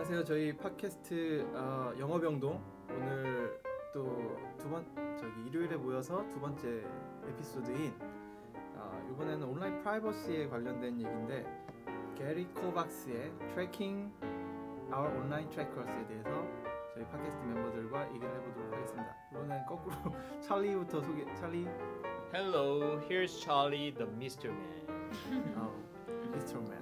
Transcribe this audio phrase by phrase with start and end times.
[0.00, 0.24] 안녕하세요.
[0.24, 2.58] 저희 팟캐스트 어, 영어병동
[2.88, 3.60] 오늘
[3.92, 4.82] 또 두 번
[5.18, 6.82] 저기 일요일에 모여서 두 번째
[7.28, 7.92] 에피소드인
[8.76, 11.44] 어, 이번에는 온라인 프라이버시에 관련된 얘기인데
[12.16, 14.10] 게리 코박스의 Tracking
[14.90, 16.30] Our Online Trackers에 대해서
[16.94, 19.16] 저희 팟캐스트 멤버들과 얘기를 해보도록 하겠습니다.
[19.32, 19.96] 이번엔 거꾸로
[20.40, 21.26] 찰리부터 소개.
[21.34, 21.66] 찰리,
[22.32, 25.54] Hello, here's Charlie, the Mystery Man.
[25.58, 25.74] 어,
[26.32, 26.56] Mr.
[26.58, 26.79] Man,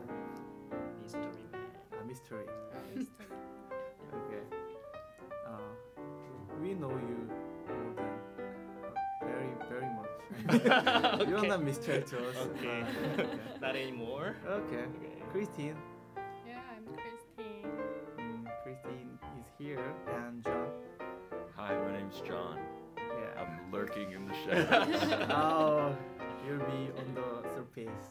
[10.65, 11.29] much.
[11.29, 12.37] You're not mystery to us.
[12.37, 12.83] Okay.
[12.83, 13.29] Uh, okay.
[13.61, 14.37] Not anymore.
[14.47, 14.77] okay.
[14.77, 15.23] Okay.
[15.31, 15.77] Christine.
[16.47, 17.71] Yeah, I'm Christine.
[18.19, 19.93] Mm, Christine is here,
[20.25, 20.69] and John.
[21.57, 22.59] Hi, my name's John.
[22.97, 23.43] Yeah.
[23.43, 25.03] I'm lurking in the shadows.
[25.31, 25.97] oh,
[26.47, 28.11] you'll be on the surface.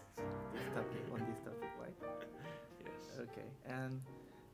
[0.53, 1.93] This topic, on this topic, right?
[2.83, 3.19] yes.
[3.19, 3.47] Okay.
[3.65, 4.01] And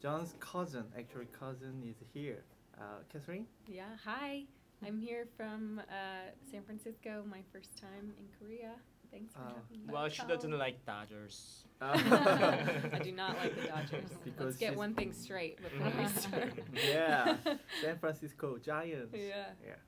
[0.01, 2.43] John's cousin, actually cousin, is here.
[2.77, 3.45] Uh, Catherine.
[3.67, 4.43] Yeah, hi.
[4.86, 8.74] I'm here from uh, San Francisco, my first time in Korea.
[9.10, 9.54] Thanks for Ah.
[9.56, 9.92] having me.
[9.92, 10.28] Well, she Ciao.
[10.28, 11.64] doesn't like Dodgers.
[11.80, 14.10] I do not like the Dodgers.
[14.24, 16.52] Because Let's get she's- one thing straight before we start.
[16.74, 17.36] yeah,
[17.82, 19.14] San Francisco Giants.
[19.14, 19.52] yeah.
[19.64, 19.80] Yeah.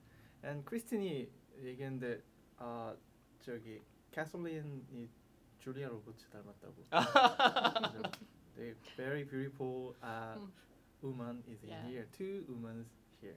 [0.42, 1.28] And 크리스틴이
[1.62, 2.22] 얘기했는데
[2.58, 2.96] 아
[3.44, 5.08] 저기 캐슬린이
[5.60, 6.74] 줄리아 로버츠 닮았다고.
[6.91, 8.10] 그래서
[8.56, 10.38] 되게 very beautiful uh,
[11.02, 11.86] woman is in Yeah.
[11.86, 12.06] here.
[12.16, 12.86] Two women
[13.20, 13.36] here.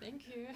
[0.00, 0.46] Thank you.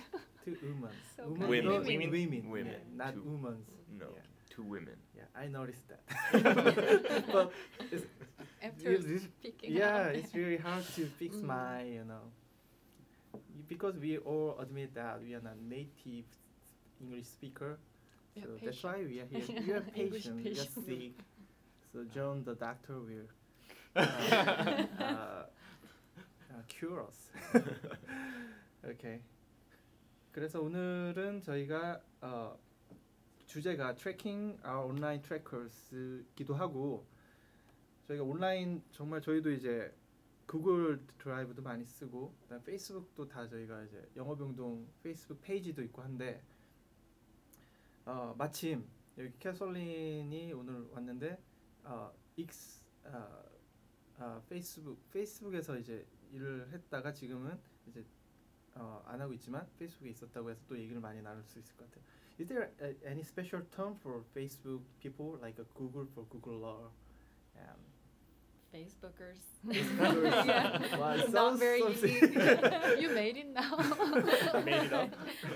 [0.44, 0.90] Two women.
[1.16, 1.64] So women, kind.
[1.64, 2.10] no, Women.
[2.10, 2.72] women, Women.
[2.72, 3.22] yeah, not Two.
[3.22, 3.56] women.
[3.98, 4.22] No, Yeah.
[4.50, 4.96] two women.
[5.16, 6.02] yeah, I noticed that.
[7.32, 7.52] but
[7.90, 8.06] it's,
[8.62, 10.14] After it's- it's- speaking yeah, out.
[10.14, 11.44] it's really hard to fix Mm.
[11.44, 12.32] my, you know,
[13.68, 16.24] because we all admit that we are not native
[17.00, 17.78] English speaker.
[18.34, 19.44] Yeah, So that's why we are here.
[19.48, 20.44] Yeah, We are English patient.
[20.44, 20.54] We are
[20.86, 21.12] sick.
[21.92, 23.28] So John, the doctor, will
[23.96, 25.42] uh, uh,
[26.52, 27.30] uh, cure us.
[28.84, 29.22] okay.
[30.32, 32.58] 그래서 오늘은 저희가 어,
[33.46, 37.06] 주제가 tracking our online trackers기도 하고
[38.08, 39.94] 저희가 온라인 정말 저희도 이제
[40.46, 46.42] 구글 드라이브도 많이 쓰고 그다음 페이스북도 다 저희가 이제 영어병동 페이스북 페이지도 있고 한데
[48.06, 48.86] 어, 마침
[49.18, 51.38] 여기 캐솔린이 오늘 왔는데
[51.84, 53.44] 어, 익스 어,
[54.18, 57.57] 어, 페이스북 페이스북에서 이제 일을 했다가 지금은
[57.87, 58.05] 이제
[58.75, 62.03] 어, 안 하고 있지만 페이스북에 있었다고 해서 또 얘기를 많이 나눌 수 있을 것 같아요.
[62.39, 66.91] Is there a, any special term for Facebook people like a Google for Googler?
[67.57, 67.81] Um,
[68.71, 69.41] Facebookers.
[69.65, 70.45] Facebookers.
[70.45, 70.97] yeah.
[70.99, 72.13] Wow, it Not sounds very something.
[72.13, 73.01] unique.
[73.01, 73.77] you made it now.
[74.63, 75.09] Made it up?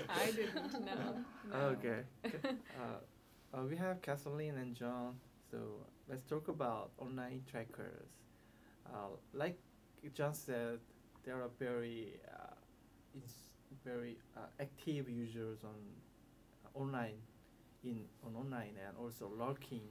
[0.08, 1.24] I didn't know.
[1.52, 1.56] No.
[1.76, 2.00] Okay.
[2.24, 2.98] uh,
[3.54, 5.14] uh, we have Kathleen and John.
[5.50, 5.58] So
[6.08, 8.08] let's talk about online trackers.
[8.86, 9.58] Uh, like
[10.13, 10.79] John said,
[11.25, 12.53] there are very, uh,
[13.15, 13.33] it's
[13.83, 15.75] very uh, active users on
[16.65, 17.17] uh, online,
[17.83, 19.81] in on online and also lurking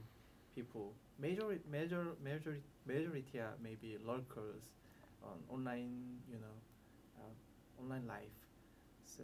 [0.55, 0.93] people.
[1.19, 4.63] Majority, major, majority, majority are maybe lurkers
[5.23, 6.57] on online, you know,
[7.19, 8.37] uh, online life.
[9.05, 9.23] So,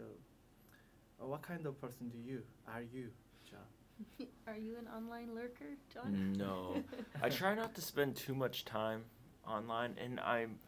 [1.20, 3.08] uh, what kind of person do you are you,
[3.48, 4.26] John?
[4.48, 6.34] Are you an online lurker, John?
[6.36, 6.82] No.
[7.22, 9.04] I try not to spend too much time
[9.46, 10.58] online, and I'm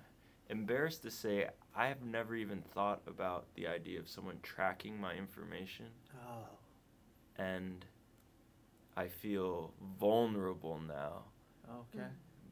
[0.48, 5.14] embarrassed to say I have never even thought about the idea of someone tracking my
[5.14, 5.86] information,
[6.28, 6.46] Oh,
[7.36, 7.84] and
[8.96, 11.24] I feel vulnerable now.
[11.70, 12.06] okay.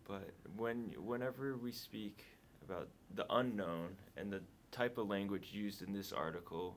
[0.06, 2.24] But when whenever we speak
[2.62, 6.76] about the unknown and the type of language used in this article,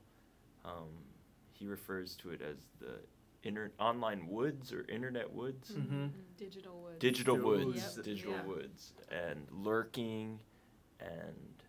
[0.64, 0.88] um,
[1.52, 3.00] he refers to it as the
[3.44, 5.82] inter- online woods or internet woods, Mhm.
[5.82, 6.08] Mm-hmm.
[6.38, 7.00] Digital woods.
[7.00, 7.96] digital Digital woods, woods.
[7.98, 8.06] Yep.
[8.06, 8.46] digital Yeah.
[8.46, 10.40] woods, and lurking,
[11.01, 11.65] and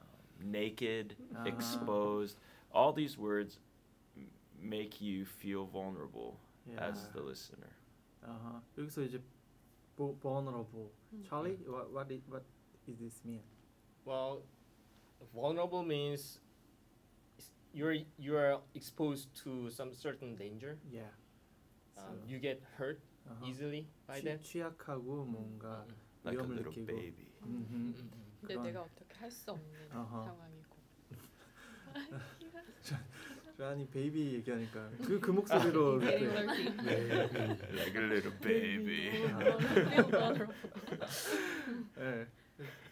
[0.00, 1.44] um, naked, Uh-huh.
[1.48, 2.38] exposed.
[2.72, 3.58] All these words
[4.16, 6.88] m- make you feel vulnerable Yeah.
[6.90, 7.72] as the listener.
[8.22, 8.60] Uh-huh.
[8.76, 9.20] 여기서 이제
[9.96, 10.90] 보, vulnerable.
[11.14, 11.24] Mm.
[11.28, 12.44] Charlie, what what is, what
[12.86, 13.42] is this mean?
[14.04, 14.42] Well,
[15.34, 16.40] vulnerable means
[17.38, 20.78] s- you're you're exposed to some certain danger.
[20.90, 21.08] Yeah.
[21.96, 23.46] Um, So, you get hurt uh-huh.
[23.46, 24.42] easily by 취, that.
[24.44, 26.86] 취약하고 뭔가 음, Like a 위험을 little 느끼고.
[26.86, 27.26] baby.
[27.42, 27.94] 음흠.
[28.43, 28.47] 음, 음.
[28.47, 30.23] 근데 그런- 내가 어떻게 할 수 없는 어허.
[30.25, 30.73] 상황이고.
[33.57, 37.61] 조한이 베이비 얘기하니까 그 그 목소리로 Getting 이렇게 lurking.
[37.73, 39.11] like a little baby.
[39.11, 40.55] Feel vulnerable.
[41.99, 42.27] 예,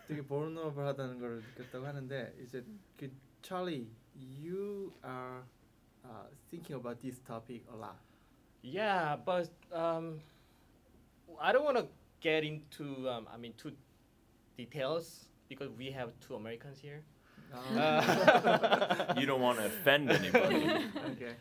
[0.07, 2.63] 되게 vulnerable하다는 걸 느꼈다고 하는데 이제
[2.97, 3.09] 그
[3.42, 5.42] Charlie, you are
[6.06, 7.97] uh, thinking about this topic a lot.
[8.62, 10.21] Yeah, but um,
[11.39, 11.88] I don't want to
[12.21, 13.74] get into um, I mean too
[14.56, 17.03] details because we have two Americans here.
[17.75, 20.63] Uh, you don't want to offend anybody.
[21.12, 21.36] okay.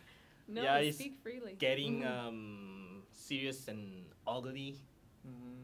[0.48, 1.54] No, Yeah, it's speak freely.
[1.54, 2.10] Getting Mhm.
[2.10, 4.74] um, serious and ugly.
[5.22, 5.62] Mm-hmm.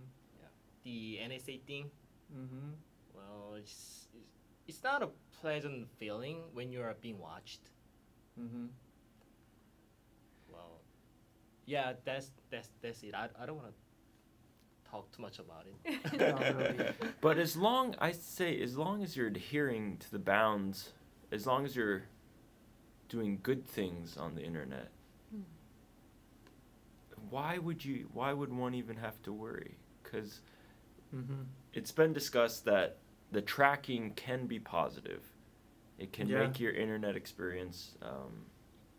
[0.84, 1.90] The NSA thing.
[2.30, 2.78] Mm-hmm.
[3.18, 4.30] Well, it's, it's
[4.68, 5.10] it's not a
[5.42, 7.62] pleasant feeling when you are being watched.
[8.38, 8.66] Mm-hmm.
[10.52, 10.78] Well,
[11.66, 13.14] yeah, that's that's that's it.
[13.14, 13.74] I, I don't want to
[14.90, 15.74] talk too much about it.
[16.56, 16.80] Really.
[17.20, 20.92] But as long I say, as long as you're adhering to the bounds,
[21.32, 22.02] as long as you're
[23.08, 24.90] doing good things on the internet,
[25.30, 25.42] Hmm.
[27.30, 28.08] why would you?
[28.12, 29.76] Why would one even have to worry?
[30.02, 30.40] Because
[31.14, 31.42] Mm-hmm.
[31.72, 32.98] it's been discussed that
[33.30, 35.22] the tracking can be positive.
[35.98, 36.40] It can Yeah.
[36.40, 38.44] make your internet experience um,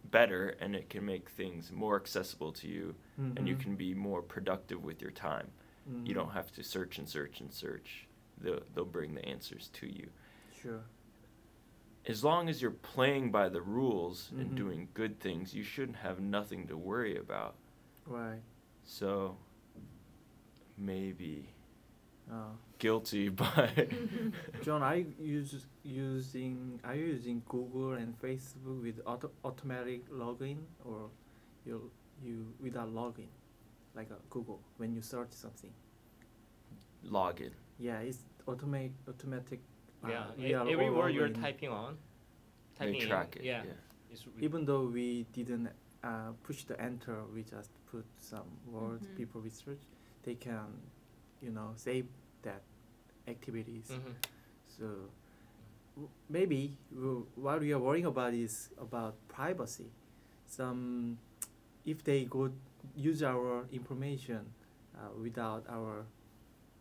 [0.05, 2.95] better, and it can make things more accessible to you,
[3.35, 3.59] and you Mhm.
[3.59, 5.51] can be more productive with your time.
[5.87, 6.13] You Mhm.
[6.15, 8.07] don't have to search and search and search.
[8.39, 10.09] They'll, they'll bring the answers to you.
[10.61, 10.81] Sure.
[12.05, 14.55] As long as you're playing by the rules and Mhm.
[14.55, 17.55] doing good things, you shouldn't have nothing to worry about.
[18.05, 18.41] Right.
[18.83, 19.37] So,
[20.77, 21.49] maybe
[22.29, 23.71] Uh, guilty, but
[24.61, 30.57] John, are you use, using are you using Google and Facebook with auto, automatic login
[30.83, 31.09] or
[31.65, 31.89] you
[32.21, 33.29] you without login,
[33.97, 35.71] like a Google when you search something?
[37.03, 37.51] log in.
[37.79, 39.59] Yeah, it's automatic automatic.
[40.03, 41.97] uh, yeah, we e- every word you're typing on,
[42.77, 43.43] They typing in, track it.
[43.43, 44.17] Yeah, Yeah.
[44.35, 45.69] re- Even though we didn't
[46.03, 49.15] uh, push the enter, we just put some words Mhm.
[49.15, 49.81] people research.
[50.23, 50.67] They can,
[51.41, 52.05] you know, save
[52.43, 52.61] that
[53.27, 53.87] activities.
[53.89, 54.13] Mhm.
[54.77, 54.85] So
[55.95, 59.89] w- maybe w- what we are worrying about is about privacy.
[60.45, 61.17] Some,
[61.85, 62.51] if they go
[62.95, 64.45] use our information
[64.95, 66.05] uh, without our,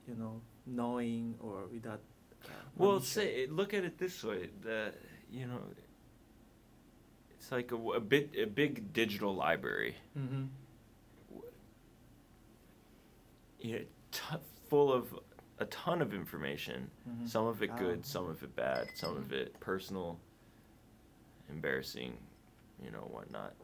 [0.08, 2.00] you know, knowing or without.
[2.44, 4.92] Uh, Well, say look at it this way: the
[5.30, 5.60] you know,
[7.38, 9.96] it's like a, a bit a big digital library.
[10.18, 10.44] Mm-hmm.
[13.64, 13.78] Know,
[14.12, 14.36] t-
[14.68, 15.18] full of
[15.58, 16.90] a ton of information.
[17.08, 17.28] Mhm.
[17.28, 17.76] Some of it Ah.
[17.78, 20.18] good, some of it bad, some of it personal,
[21.48, 22.18] embarrassing,
[22.82, 23.54] you know, whatnot.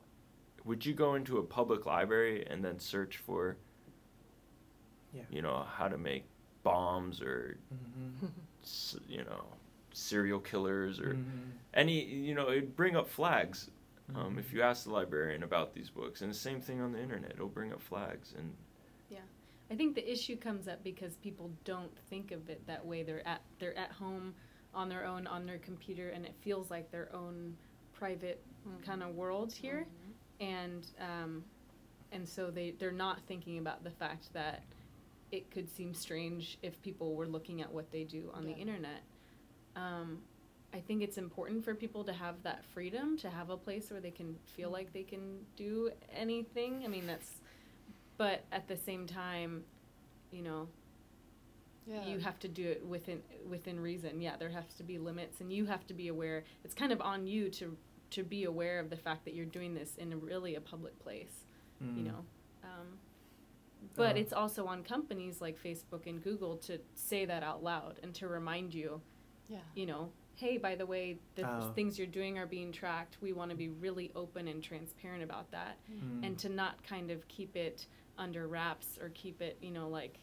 [0.65, 3.57] Would you go into a public library and then search for,
[5.13, 5.23] Yeah.
[5.31, 6.25] you know, how to make
[6.63, 8.31] bombs or, Mhm.
[8.63, 9.45] s- you know,
[9.93, 11.51] serial killers or Mhm.
[11.75, 13.71] any, you know, it'd bring up flags.
[14.15, 14.39] Um, Mhm.
[14.39, 17.33] if you ask the librarian about these books, and the same thing on the internet,
[17.33, 18.57] it'll bring up flags and
[19.11, 19.23] Yeah.
[19.71, 23.03] I think the issue comes up because people don't think of it that way.
[23.03, 24.35] They're at they're at home
[24.75, 27.57] on their own on their computer, and it feels like their own
[27.93, 28.43] private
[28.83, 29.87] kind of world here.
[30.43, 31.45] And um,
[32.11, 34.63] and so they they're not thinking about the fact that
[35.31, 39.03] it could seem strange if people were looking at what they do on the internet.
[39.77, 40.19] Um,
[40.75, 44.01] I think it's important for people to have that freedom to have a place where
[44.01, 44.73] they can feel Mm.
[44.73, 46.83] like they can do anything.
[46.85, 47.31] I mean, that's,
[48.19, 49.65] but at the same time,
[50.31, 50.69] you know,
[51.87, 52.07] Yeah.
[52.07, 54.21] you have to do it within within reason.
[54.21, 56.45] Yeah, there has to be limits, and you have to be aware.
[56.65, 57.77] It's kind of on you to
[58.13, 60.99] to be aware of the fact that you're doing this in a really a public
[60.99, 61.45] place.
[61.81, 62.05] You Mm.
[62.07, 62.25] know,
[62.63, 62.99] um,
[63.97, 64.21] but Uh.
[64.21, 68.29] it's also on companies like Facebook and Google to say that out loud and to
[68.29, 69.03] remind you
[69.49, 69.59] yeah.
[69.75, 71.73] you know, hey, by the way, the Oh.
[71.75, 73.21] things you're doing are being tracked.
[73.21, 76.25] We want to be really open and transparent about that, Mm.
[76.25, 77.87] and to not kind of keep it
[78.17, 80.19] under wraps or keep it, you know, like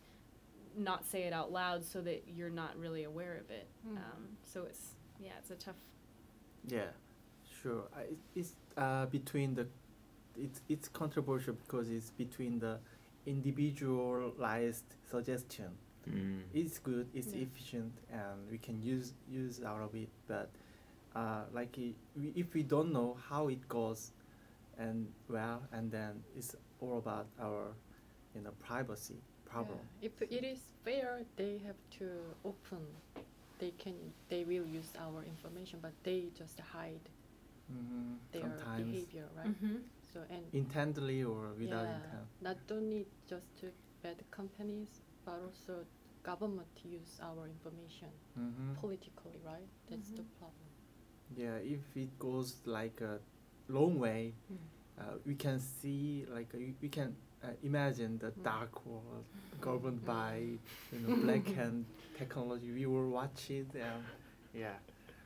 [0.76, 3.68] not say it out loud so that you're not really aware of it.
[3.86, 3.98] Mm.
[3.98, 5.76] Um, so it's yeah, it's a tough.
[6.66, 6.92] Yeah,
[7.62, 7.84] sure.
[7.96, 8.02] I,
[8.36, 9.68] it's uh, between the,
[10.38, 12.78] it's it's controversial because it's between the
[13.26, 15.70] individualized suggestion.
[16.10, 17.44] mm, It's good, it's Yeah.
[17.44, 20.10] efficient, and we can use use out of it.
[20.28, 20.50] But
[21.16, 24.12] uh, like i- we, if we don't know how it goes,
[24.78, 27.74] and well, and then it's all about our,
[28.36, 29.80] you know, privacy problem.
[30.02, 30.08] Yeah.
[30.10, 32.08] If it is fair, they have to
[32.46, 32.86] open.
[33.60, 33.96] They can.
[34.30, 37.04] They will use our information, but they just hide
[37.70, 39.48] hmm their Sometimes behavior, right?
[39.48, 39.76] Mm-hmm.
[40.14, 42.28] So and intently or without yeah, intent.
[42.42, 43.68] not only just to
[44.04, 45.86] bad companies, but also
[46.24, 49.68] government use our information hmm politically, right?
[49.90, 50.38] That's the Mhm.
[50.40, 50.68] problem.
[51.36, 53.20] Yeah, if it goes like a
[53.68, 54.58] long way, Mm.
[54.98, 58.44] uh, we can see like uh, we can uh, imagine the Mm.
[58.44, 59.26] dark world
[59.62, 60.06] governed Mm.
[60.06, 60.60] by
[60.92, 61.86] you know black hand
[62.18, 62.72] technology.
[62.72, 64.04] We will watch it and
[64.54, 64.78] yeah,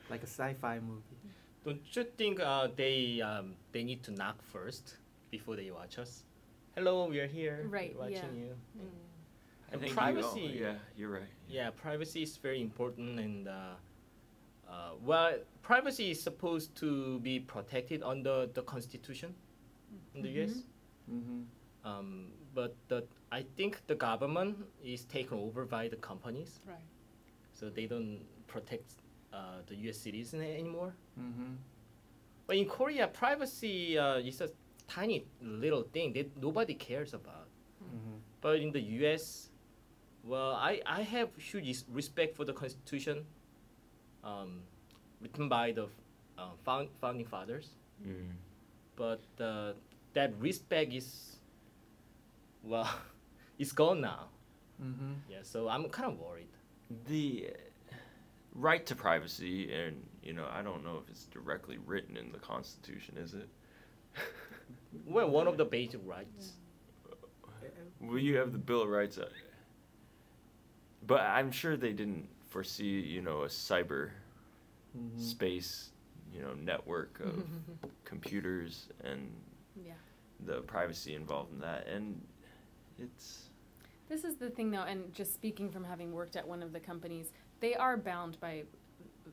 [0.09, 1.19] like a sci-fi movie.
[1.63, 4.97] Don't you think uh, they um, they need to knock first
[5.31, 6.23] before they watch us?
[6.75, 7.65] Hello, we are here.
[7.69, 8.43] Right, we're watching yeah.
[8.43, 8.55] you.
[8.77, 9.73] Mm.
[9.73, 10.41] I think privacy.
[10.41, 11.31] You, yeah, you're right.
[11.47, 13.51] Yeah, privacy is very important, and uh,
[14.69, 19.33] uh, well, privacy is supposed to be protected under the Constitution
[20.15, 20.63] in the U.S.
[21.11, 21.41] Mm-hmm.
[21.85, 26.77] Um, but the, I think the government is taken over by the companies, Right.
[27.53, 29.02] so they don't protect
[29.33, 29.97] uh, the U.S.
[29.97, 30.93] citizen anymore.
[31.19, 31.53] Mm-hmm.
[32.45, 34.49] But in Korea, privacy uh, is a
[34.87, 37.47] tiny little thing that nobody cares about.
[37.83, 38.17] Mm-hmm.
[38.41, 39.49] But in the U.S.,
[40.23, 43.25] well, I, I have huge respect for the Constitution,
[44.23, 44.61] um,
[45.21, 45.87] written by the
[46.37, 47.69] uh, found, founding fathers.
[48.05, 48.31] Mm.
[48.95, 49.73] But uh,
[50.13, 51.37] that respect is,
[52.63, 52.89] well,
[53.59, 54.27] it's gone now.
[54.81, 55.13] Mm-hmm.
[55.29, 56.47] Yeah, so I'm kind of worried.
[57.07, 57.49] The
[58.55, 62.39] right to privacy, and you know, I don't know if it's directly written in the
[62.39, 63.49] Constitution, is it?
[65.05, 66.53] Well, one of the basic rights.
[67.99, 69.27] Well, you have the Bill of Rights, uh,
[71.05, 74.11] but I'm sure they didn't foresee, you know, a cyber
[74.95, 75.17] Mm-hmm.
[75.19, 75.89] space,
[76.31, 77.43] you know, network of
[78.05, 79.31] computers and
[79.83, 79.93] Yeah.
[80.45, 82.21] the privacy involved in that, and
[82.99, 83.49] it's
[84.07, 86.79] This is the thing, though, and just speaking from having worked at one of the
[86.79, 87.31] companies,
[87.63, 88.63] they are bound by
[89.25, 89.31] v-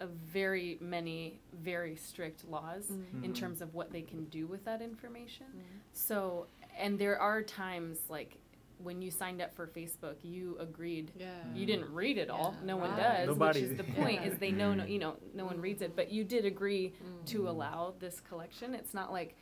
[0.00, 3.24] a very many very strict laws Mm.
[3.24, 3.34] in Mhm.
[3.40, 5.46] terms of what they can do with that information.
[5.46, 5.62] Mm.
[5.94, 6.46] So,
[6.76, 8.36] and there are times like
[8.78, 11.12] when you signed up for Facebook, you agreed.
[11.18, 11.34] Yeah.
[11.54, 12.54] You didn't read it all.
[12.58, 12.66] Yeah.
[12.66, 14.24] No one does, Nobody- which is the point.
[14.24, 17.26] Is they know, no, you know, no one reads it, but you did agree Mm.
[17.32, 18.74] to allow this collection.
[18.74, 19.34] It's not like,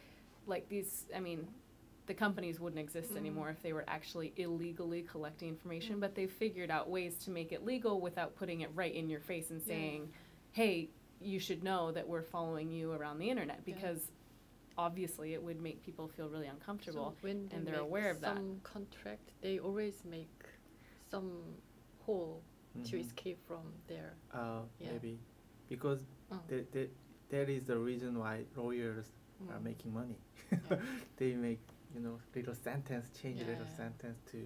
[0.47, 1.07] like these.
[1.15, 1.47] I mean,
[2.09, 3.19] the companies wouldn't exist Mm.
[3.19, 5.97] anymore if they were actually illegally collecting information.
[5.97, 6.01] Mm.
[6.01, 9.21] But they've figured out ways to make it legal without putting it right in your
[9.21, 9.67] face and Yeah.
[9.67, 10.13] saying,
[10.53, 10.89] "Hey,
[11.21, 13.75] you should know that we're following you around the internet," Yeah.
[13.75, 14.11] because
[14.77, 17.11] obviously it would make people feel really uncomfortable.
[17.13, 18.37] So when they and they're make aware of that.
[18.37, 20.47] some contract, they always make
[21.11, 21.57] some
[22.01, 22.43] hole
[22.85, 23.01] to Mhm.
[23.01, 24.15] escape from there.
[24.33, 24.93] Uh, Yeah.
[24.93, 25.19] maybe
[25.69, 26.41] because Oh.
[26.49, 26.89] the, the,
[27.29, 29.13] that is the reason why lawyers
[29.51, 29.63] are Mm.
[29.65, 30.17] making money.
[30.51, 30.59] Yeah.
[31.17, 31.61] they make
[31.95, 34.37] you know little sentence, change little sentence to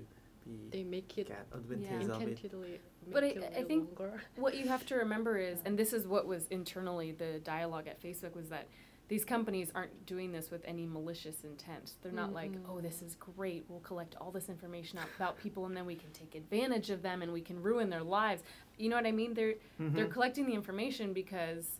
[0.44, 2.28] be They make it get advantage of it.
[2.28, 2.80] intentionally
[3.12, 4.22] But I- it a I little think- longer.
[4.37, 5.62] what you have to remember is, Yeah.
[5.68, 8.66] and this is what was internally the dialogue at Facebook was that
[9.08, 11.92] these companies aren't doing this with any malicious intent.
[12.02, 13.64] They're not like, oh, this is great.
[13.68, 17.20] We'll collect all this information about people, and then we can take advantage of them,
[17.20, 18.42] and we can ruin their lives.
[18.78, 19.34] You know what I mean?
[19.34, 20.12] They're they're Mhm.
[20.12, 21.78] collecting the information because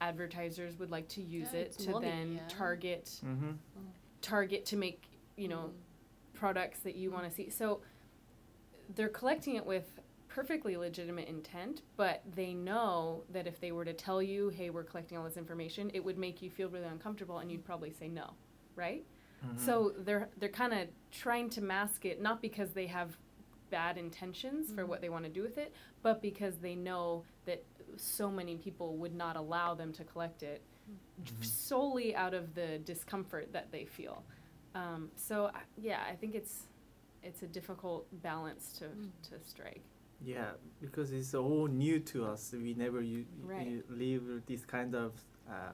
[0.00, 2.48] advertisers would like to use Yeah, it to money, then yeah.
[2.48, 3.56] target Mhm.
[4.22, 5.04] Target to make
[5.36, 6.34] you know Mm.
[6.34, 7.50] products that you want to see.
[7.50, 7.82] So
[8.94, 13.92] they're collecting it with perfectly legitimate intent, but they know that if they were to
[13.92, 17.38] tell you, "Hey, we're collecting all this information," it would make you feel really uncomfortable
[17.38, 18.34] and you'd probably say no,
[18.74, 19.04] right?
[19.44, 19.58] Mhm.
[19.58, 23.16] So they're they're kind of trying to mask it not because they have
[23.70, 24.88] bad intentions for Mhm.
[24.88, 27.64] what they want to do with it, but because they know that
[27.96, 31.44] so many people would not allow them to collect it Mhm.
[31.44, 34.24] solely out of the discomfort that they feel.
[34.74, 36.66] Um, so I- yeah, I think it's
[37.22, 39.10] it's a difficult balance to Mm.
[39.28, 39.82] to strike.
[40.24, 42.52] Yeah, because it's all new to us.
[42.52, 43.66] We never u- Right.
[43.68, 45.12] u- live this kind of
[45.48, 45.72] uh,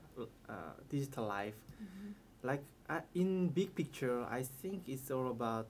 [0.49, 1.57] uh, digital life.
[2.43, 5.67] Like uh, in big picture, I think it's all about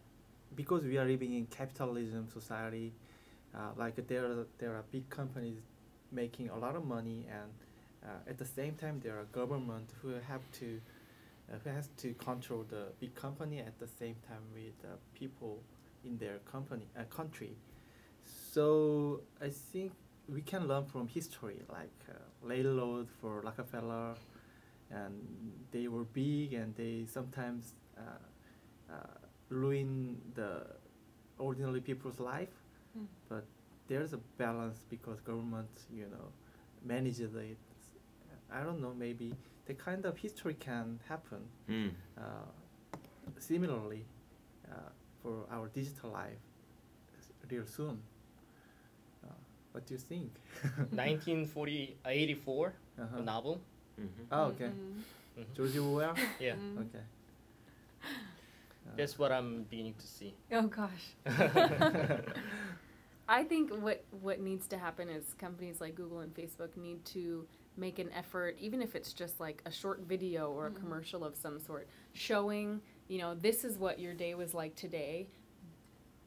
[0.54, 2.92] because we are living in capitalism society.
[3.54, 5.59] Uh, like there are there are big companies
[6.12, 7.64] making a lot of money, and uh,
[8.28, 10.81] at the same time there are government who have to
[11.50, 15.62] uh, who has to control the big company at the same time with uh, people
[16.05, 17.52] in their company uh, country.
[18.52, 19.93] So I think
[20.28, 22.12] we can learn from history, like uh,
[22.43, 24.14] railroad for Rockefeller,
[24.90, 25.14] and
[25.71, 28.97] they were big and they sometimes uh, uh,
[29.49, 30.67] ruin the
[31.38, 32.49] ordinary people's life.
[32.99, 33.07] Mm.
[33.28, 33.45] But
[33.88, 36.28] there's a balance because government, you know,
[36.85, 37.57] manages it.
[38.52, 39.35] I don't know, maybe
[39.67, 41.90] the kind of history can happen Mm.
[42.17, 42.23] uh,
[43.38, 44.05] similarly
[44.71, 44.90] uh,
[45.23, 46.38] for our digital life
[47.50, 48.00] real soon.
[49.25, 49.33] Uh,
[49.73, 50.31] what do you think?
[50.90, 53.19] 1940, 84, Uh-huh.
[53.19, 53.61] a novel.
[53.97, 54.71] hmm Oh, okay.
[54.71, 55.05] Mhm.
[55.55, 56.14] George Orwell.
[56.40, 56.78] Yeah, Mm.
[56.85, 57.05] Okay.
[58.97, 60.35] That's what I'm beginning to see.
[60.50, 61.14] Oh gosh.
[63.28, 67.47] I think what what needs to happen is companies like Google and Facebook need to
[67.78, 70.76] make an effort, even if it's just like a short video or a Mhm.
[70.76, 75.28] commercial of some sort, showing you know this is what your day was like today,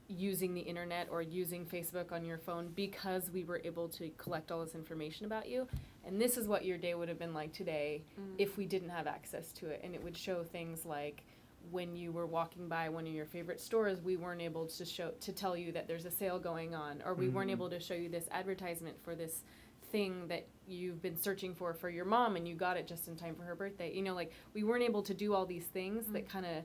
[0.08, 4.52] using the internet or using Facebook on your phone because we were able to collect
[4.52, 5.68] all this information about you,
[6.04, 8.36] and this is what your day would have been like today Mm.
[8.38, 11.24] if we didn't have access to it and it would show things like
[11.70, 15.12] when you were walking by one of your favorite stores, we weren't able to show
[15.22, 17.54] to tell you that there's a sale going on, or we weren't Mhm.
[17.54, 19.44] able to show you this advertisement for this
[19.92, 23.16] thing that you've been searching for for your mom and you got it just in
[23.16, 23.94] time for her birthday.
[23.94, 26.64] You know, like we weren't able to do all these things that kind of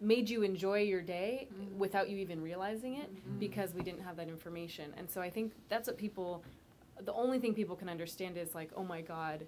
[0.00, 1.76] made you enjoy your day Mm.
[1.76, 3.38] without you even realizing it Mhm.
[3.38, 4.92] because we didn't have that information.
[4.96, 6.42] And so I think that's what people,
[7.00, 9.46] the only thing people can understand is like, oh my God,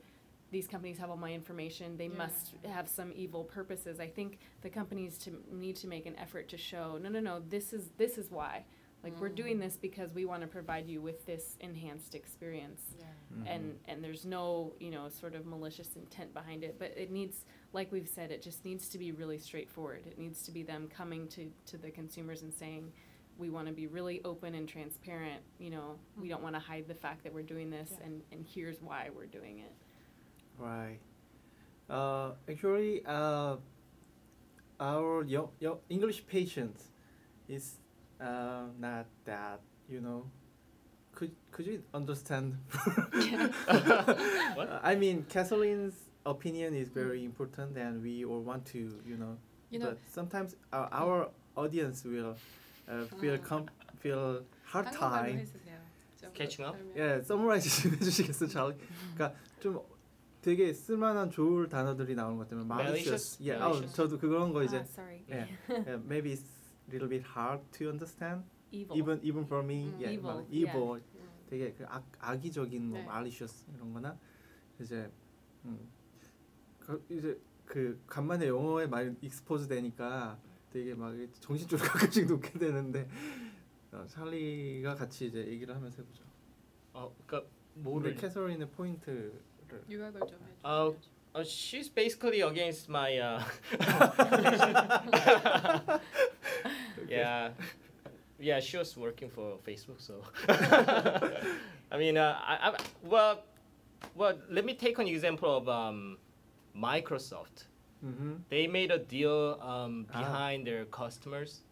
[0.52, 1.96] these companies have all my information.
[1.96, 2.16] They Yeah.
[2.16, 3.98] must have some evil purposes.
[3.98, 7.40] I think the companies to need to make an effort to show, no, no, no,
[7.40, 8.64] this is this is why.
[9.06, 9.60] Like we're doing Mm.
[9.60, 13.04] this because we want to provide you with this enhanced experience Yeah.
[13.32, 13.44] Mhm.
[13.46, 17.44] and and there's no you know sort of malicious intent behind it but it needs
[17.72, 20.88] like we've said it just needs to be really straightforward it needs to be them
[20.88, 22.92] coming to to the consumers and saying
[23.38, 26.88] we want to be really open and transparent you know we don't want to hide
[26.88, 28.06] the fact that we're doing this Yeah.
[28.06, 29.72] and and here's why we're doing it
[30.58, 30.98] Right.
[31.88, 33.58] Uh, actually, uh,
[34.80, 36.76] our yo- yo- English patient
[37.46, 37.78] is
[38.19, 40.25] uh, not that, you know.
[41.13, 42.55] Could could you understand?
[44.55, 44.69] What?
[44.69, 45.93] Uh, I mean, Kathleen's
[46.25, 49.37] opinion is very important, and we all want to, you know.
[49.69, 52.35] You know, but sometimes our, our audience will
[52.89, 53.43] uh, feel 아.
[53.43, 55.37] com- feel hard 한국말로 time.
[55.39, 55.77] 해주세요.
[56.21, 56.75] 좀 Catching up?
[56.77, 56.97] 설명.
[56.97, 58.49] 예, 서머라이즈 좀 해주시겠어요?
[58.49, 58.77] 잘.
[59.15, 59.79] 그러니까 좀
[60.41, 63.37] 되게 쓸만한 좋을 단어들이 나오는 것 때문에 Malicious?
[63.37, 63.43] malicious.
[63.43, 63.93] 예, Malicious.
[63.93, 66.54] 어, 저도 그런 거 이제 ah, sorry 예, 예, maybe it's a
[66.88, 69.86] little bit hard to understand, evil even even for me.
[69.86, 70.70] 음, 예, evil, 막 yeah.
[70.70, 71.02] evil.
[71.14, 71.26] 음.
[71.48, 73.04] 되게 그 악, 악의적인 뭐 네.
[73.04, 74.18] malicious 이런 거나
[74.80, 75.10] 이제
[75.64, 75.88] 음,
[76.80, 80.38] 그, 이제 그 간만에 영어에 많이 익스포즈 되니까
[80.70, 83.08] 되게 막 정신줄 가끔씩 놓게 되는데
[83.92, 86.24] 어, 찰리가 같이 이제 얘기를 하면서 해보죠.
[86.92, 89.40] 어, 그러니까 뭐를 캐서린의 포인트를
[89.90, 90.58] 요약을 좀 해주세요.
[90.62, 90.92] 아,
[91.36, 93.42] uh, she's basically against my uh
[97.08, 97.50] yeah.
[98.38, 100.22] Yeah she was working for facebook so.
[101.92, 103.42] I mean uh, I, I well
[104.14, 106.18] well let me take an example of um
[106.76, 107.64] microsoft.
[108.04, 108.40] 음흠.
[108.50, 110.18] they made a deal um, Ah.
[110.20, 111.62] behind their customers.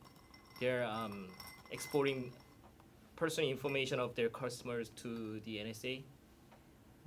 [0.61, 1.29] They're um,
[1.71, 2.33] exporting
[3.17, 6.03] personal information of their customers to the nsa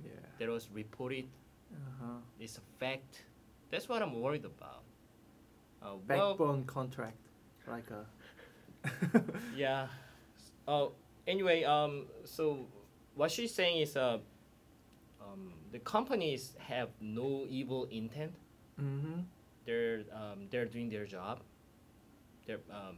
[0.04, 0.10] Yeah.
[0.38, 1.26] that was reported
[1.72, 2.18] Uh-huh.
[2.40, 3.24] it's a fact.
[3.70, 4.82] That's what I'm worried about.
[5.82, 7.16] Uh, well, Backbone contract,
[7.66, 8.06] like a.
[9.56, 9.86] yeah.
[10.66, 10.92] Oh,
[11.26, 12.66] anyway, um, so
[13.14, 14.18] what she's saying is, uh,
[15.20, 18.34] um, the companies have no evil intent.
[18.80, 19.20] mm-hmm.
[19.66, 21.40] They're um, they're doing their job.
[22.46, 22.96] They're um,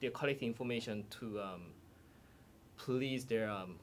[0.00, 1.62] they're collecting information to um,
[2.76, 3.76] please their um,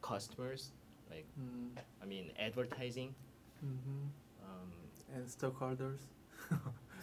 [0.00, 0.70] customers.
[1.10, 3.14] Like Mm, I mean, advertising.
[3.64, 4.06] Mm-hmm.
[4.44, 4.72] Um,
[5.14, 6.00] And stockholders.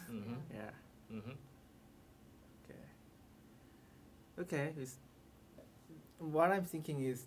[0.10, 0.72] mhm, Yeah.
[1.12, 1.36] mhm.
[2.64, 2.86] Okay.
[4.40, 4.74] Okay.
[4.78, 4.98] It's,
[6.20, 7.26] what I'm thinking is,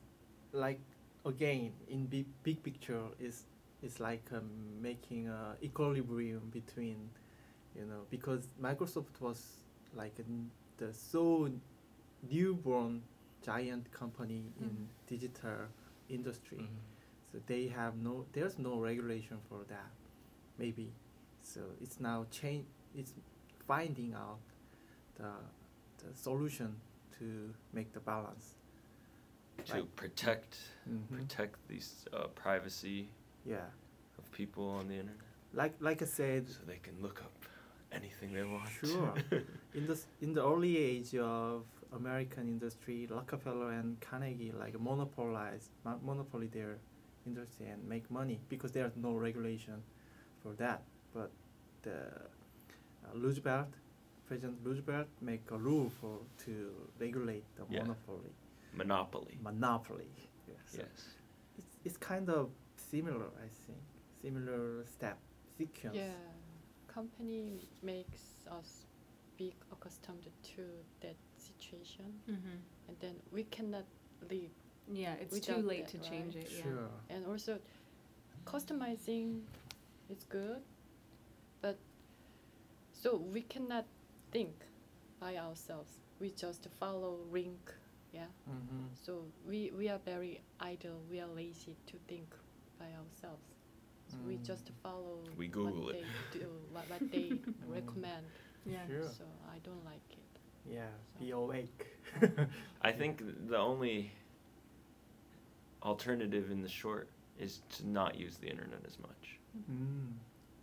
[0.53, 0.81] like,
[1.27, 3.45] again, in big big picture, is
[3.83, 4.49] is like um,
[4.81, 7.11] making a equilibrium between,
[7.77, 9.43] you know, because Microsoft was
[9.95, 11.51] like an, the so
[12.31, 13.03] newborn
[13.43, 14.87] giant company in Mhm.
[15.07, 15.69] digital
[16.09, 16.59] industry.
[16.59, 16.94] mhm.
[17.35, 19.91] So they have no, there's no regulation for that,
[20.57, 20.93] maybe.
[21.43, 23.13] So it's now change, it's
[23.67, 24.39] finding out
[25.17, 25.33] the,
[25.99, 26.77] the solution
[27.19, 28.55] to make the balance.
[29.67, 29.97] to Right.
[29.97, 31.09] protect Mhm.
[31.17, 33.09] protect these uh, privacy
[33.45, 33.67] Yeah,
[34.19, 37.33] of people on the internet, like like I said, so they can look up
[37.93, 38.69] anything they want.
[38.69, 39.15] Sure.
[39.79, 46.01] in the in the early age of American industry, Rockefeller and Carnegie like monopolized mo-
[46.05, 46.79] monopoly their
[47.27, 49.83] industry and make money because there's no regulation
[50.43, 50.83] for that.
[51.13, 51.31] But
[51.83, 53.69] the uh, Roosevelt,
[54.27, 57.83] President Roosevelt, make a rule for to regulate the Yeah.
[57.83, 58.35] monopoly,
[58.73, 59.39] Monopoly.
[59.43, 60.11] monopoly.
[60.49, 61.17] Yeah, so Yes.
[61.59, 63.83] It's it's kind of similar, I think,
[64.23, 65.19] similar step
[65.57, 65.97] sequence.
[65.97, 66.15] Yeah,
[66.89, 68.87] company makes us
[69.37, 70.63] be accustomed to
[71.01, 72.59] that situation, mm-hmm.
[72.89, 73.87] and then we cannot
[74.31, 74.53] live.
[74.93, 76.45] Yeah it's too Without late that, to change right?
[76.45, 76.89] it yeah Sure.
[77.11, 77.59] And also,
[78.45, 79.41] customizing
[80.11, 80.61] is good,
[81.63, 81.79] but
[82.93, 83.87] so we cannot
[84.31, 84.53] think
[85.21, 85.93] by ourselves.
[86.21, 87.73] We just follow link.
[88.13, 88.27] Yeah.
[88.49, 88.85] Mm-hmm.
[88.95, 91.01] So we, we are very idle.
[91.11, 92.29] We are lazy to think
[92.79, 93.43] by ourselves.
[94.09, 94.47] So we Mm.
[94.47, 96.05] just follow We Google what it.
[96.33, 97.33] they do, what, what they
[97.67, 98.25] recommend.
[98.67, 99.09] yeah Sure.
[99.09, 100.73] So I don't like it.
[100.73, 100.87] Yeah,
[101.19, 101.87] So- be awake.
[102.83, 104.13] I think the only
[105.85, 109.39] alternative in the short is to not use the internet as much.
[109.71, 110.13] Mm.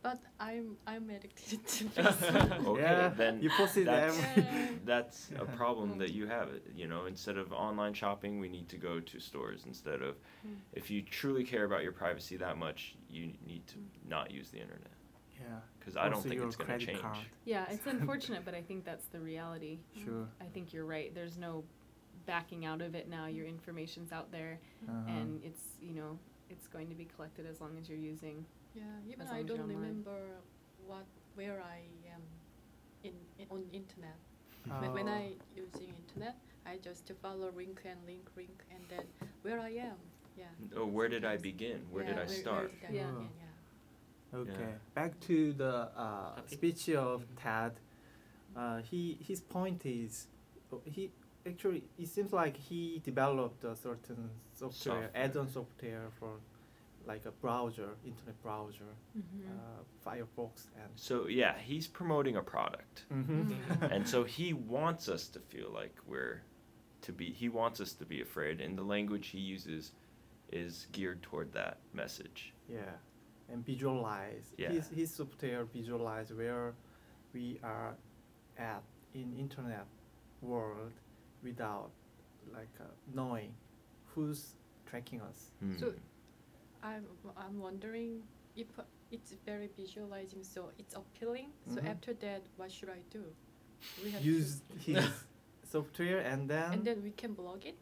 [0.04, 2.66] But I'm I'm addicted to Facebook.
[2.66, 4.42] Okay, yeah, then you posted that's every.
[4.44, 4.68] Yeah.
[4.84, 6.50] that's a problem that you have.
[6.76, 9.64] You know, instead of online shopping, we need to go to stores.
[9.68, 10.16] Instead of,
[10.48, 10.56] Mm.
[10.74, 13.76] if you truly care about your privacy that much, you need to
[14.10, 14.90] not use the internet.
[15.40, 15.60] yeah.
[15.78, 17.00] Because I don't think it's going to change.
[17.00, 17.18] card.
[17.46, 19.78] Yeah, it's unfortunate, but I think that's the reality.
[20.04, 20.28] Sure.
[20.40, 21.14] I think you're right.
[21.14, 21.64] There's no
[22.26, 23.26] backing out of it now.
[23.28, 25.10] Your information's out there, Uh-huh.
[25.18, 26.18] and it's you know
[26.50, 28.46] it's going to be collected as long as you're using.
[28.76, 30.20] Yeah, even I long as you're don't remember
[30.86, 31.06] what
[31.36, 31.80] where I
[32.14, 32.22] am
[33.04, 34.18] in, in on internet.
[34.82, 35.14] When, when Oh.
[35.14, 39.06] I using internet, I just follow link and link link and then
[39.42, 39.98] where I am.
[40.38, 40.46] Yeah.
[40.78, 41.80] Oh, where did I begin?
[41.92, 42.68] Where Yeah, did I where- start?
[42.72, 43.12] Where did I Yeah.
[43.12, 43.30] begin?
[43.42, 44.40] Yeah.
[44.40, 44.78] Okay, Yeah.
[44.94, 45.74] back to the
[46.06, 47.36] uh, speech of Mhm.
[47.44, 47.74] Ted.
[48.56, 50.28] Uh, he his point is,
[50.72, 51.12] uh, he
[51.46, 55.10] actually it seems like he developed a certain software, Software.
[55.16, 56.40] add-on software for
[57.08, 59.48] like a browser, internet browser, Mm-hmm.
[59.50, 63.92] uh, Firefox, and So yeah, he's promoting a product, Mhm.
[63.92, 66.44] and so he wants us to feel like we're
[67.02, 67.32] to be.
[67.32, 69.94] He wants us to be afraid, and the language he uses
[70.52, 72.54] is geared toward that message.
[72.70, 72.94] yeah,
[73.50, 74.54] and visualize.
[74.58, 74.70] Yeah.
[74.72, 76.74] His his software visualize where
[77.34, 77.96] we are
[78.58, 78.84] at
[79.16, 79.88] in internet
[80.42, 80.94] world
[81.44, 81.92] without
[82.54, 83.54] like uh, knowing
[84.16, 85.52] who's tracking us.
[85.80, 85.98] So Hmm.
[86.84, 87.06] I'm
[87.38, 88.24] I'm wondering
[88.56, 91.50] if uh, it's very visualizing, so it's appealing.
[91.68, 91.88] So Mhm.
[91.90, 93.24] after that, what should I do?
[94.04, 95.06] We have use his
[95.72, 97.78] software and then and then we can blog it.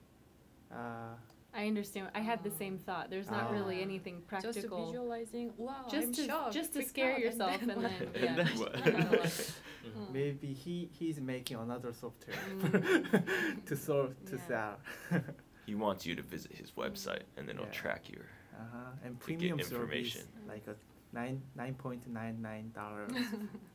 [0.71, 1.15] uh,
[1.53, 2.09] I understand.
[2.13, 3.09] I had the same thought.
[3.09, 3.83] There's not really Ah.
[3.83, 4.85] anything Just practical.
[4.87, 5.51] visualizing.
[5.57, 6.53] Wow, Just I'm to- shocked.
[6.53, 7.85] just to scare out, yourself and then-
[8.15, 8.73] and then what?
[8.83, 9.31] Kinda.
[9.79, 10.11] Mm.
[10.11, 13.65] maybe he he's making another software Mm.
[13.65, 14.75] to sort to Yeah.
[15.11, 15.23] sell.
[15.65, 17.71] he wants you to visit his website, and then he'll Yeah.
[17.71, 18.25] track your.
[18.53, 18.91] uh-huh.
[19.05, 20.21] And premium information.
[20.21, 20.75] service like a
[21.15, 23.13] nine nine point nine nine dollars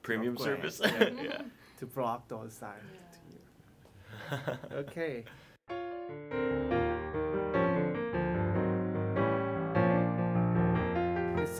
[0.02, 0.78] Premium service.
[0.84, 1.08] yeah.
[1.22, 1.42] yeah.
[1.78, 2.84] to block those sites
[3.14, 4.76] to you.
[4.82, 5.24] Okay.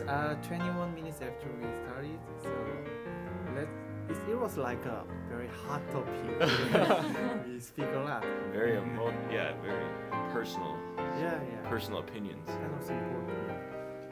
[0.07, 2.49] Uh 21 minutes after we started, so
[3.55, 3.63] let
[4.09, 7.43] it, it was like a very hot topic.
[7.47, 8.23] we speak a lot.
[8.51, 9.85] very emo- yeah, very
[10.31, 11.69] personal, Yeah, yeah.
[11.69, 12.47] personal opinions.
[12.47, 13.61] kind of important.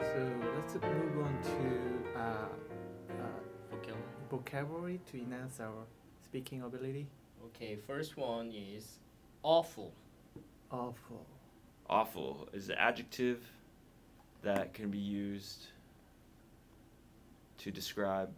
[0.00, 3.26] So let's move on to uh, uh,
[3.70, 4.02] Vocabulary.
[4.30, 5.86] vocabulary to enhance our
[6.24, 7.06] speaking ability.
[7.46, 8.98] Okay, first one is
[9.42, 9.92] awful.
[10.72, 11.24] Awful.
[11.88, 13.40] Awful is an adjective
[14.42, 15.68] that can be used
[17.64, 18.30] to describe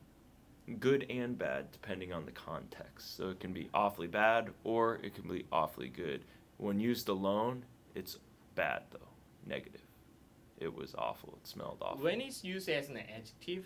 [0.78, 3.16] good and bad depending on the context.
[3.16, 6.24] So it can be awfully bad or it can be awfully good.
[6.58, 7.64] When used alone,
[7.96, 8.18] it's
[8.54, 9.08] bad though,
[9.44, 9.80] negative.
[10.58, 11.38] It was awful.
[11.42, 12.04] It smelled awful.
[12.04, 13.64] When it's used as an adjective,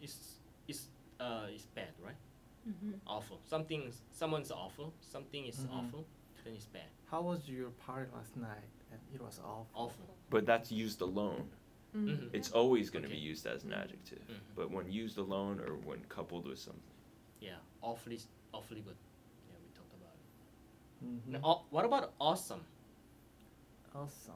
[0.00, 0.86] it's it's
[1.20, 2.16] uh it's bad, right?
[2.66, 2.94] Mhm.
[3.06, 3.38] Awful.
[3.44, 4.94] Something someone's awful.
[5.00, 5.72] Something is Mhm.
[5.78, 6.06] awful.
[6.44, 6.88] Then it's bad.
[7.10, 8.70] How was your party last night?
[8.90, 9.66] And it was awful.
[9.74, 10.16] Awful.
[10.30, 11.50] but that's used alone.
[11.94, 12.06] Mm.
[12.08, 12.30] Mhm.
[12.34, 13.16] It's always going to Okay.
[13.20, 14.22] be used as an adjective.
[14.26, 14.54] Mhm.
[14.56, 16.82] But when used alone or when coupled with something.
[17.40, 18.18] Yeah, awfully
[18.54, 18.96] awfully good.
[19.48, 21.04] Yeah, we talked about it.
[21.04, 21.26] Mhm.
[21.32, 22.64] Now, aw- what about awesome?
[23.94, 24.34] Awesome.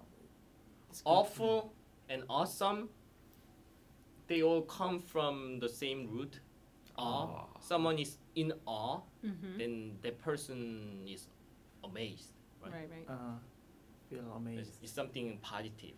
[0.91, 1.09] It's good.
[1.11, 1.73] Awful
[2.09, 2.91] and awesome.
[4.27, 6.41] They all come from the same root.
[6.99, 7.25] Awe.
[7.55, 7.61] Awe.
[7.61, 9.59] Someone is in awe, Mhm.
[9.59, 11.29] then that person is
[11.85, 12.33] amazed.
[12.61, 12.73] Right.
[12.73, 13.09] Right, right.
[13.09, 13.39] Uh,
[14.09, 14.83] feel It's, amazed.
[14.83, 15.97] it's something positive.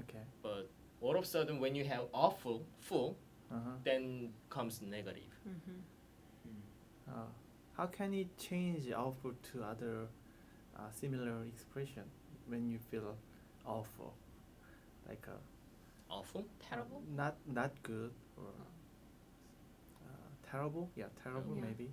[0.00, 0.24] Okay.
[0.42, 0.70] But
[1.02, 3.16] all of a sudden, when you have awful, full,
[3.50, 3.76] Uh huh.
[3.84, 5.32] then comes negative.
[5.46, 5.82] Mhm.
[7.08, 7.26] Uh,
[7.76, 10.06] how can it change awful to other
[10.76, 12.04] uh, similar expression
[12.48, 13.16] when you feel
[13.66, 14.14] awful,
[15.08, 15.38] like uh,
[16.10, 16.44] Awful.
[16.68, 17.02] Terrible.
[17.16, 18.52] not not good or
[20.04, 20.90] uh, terrible?
[20.96, 21.62] Yeah, terrible Yeah.
[21.68, 21.90] maybe.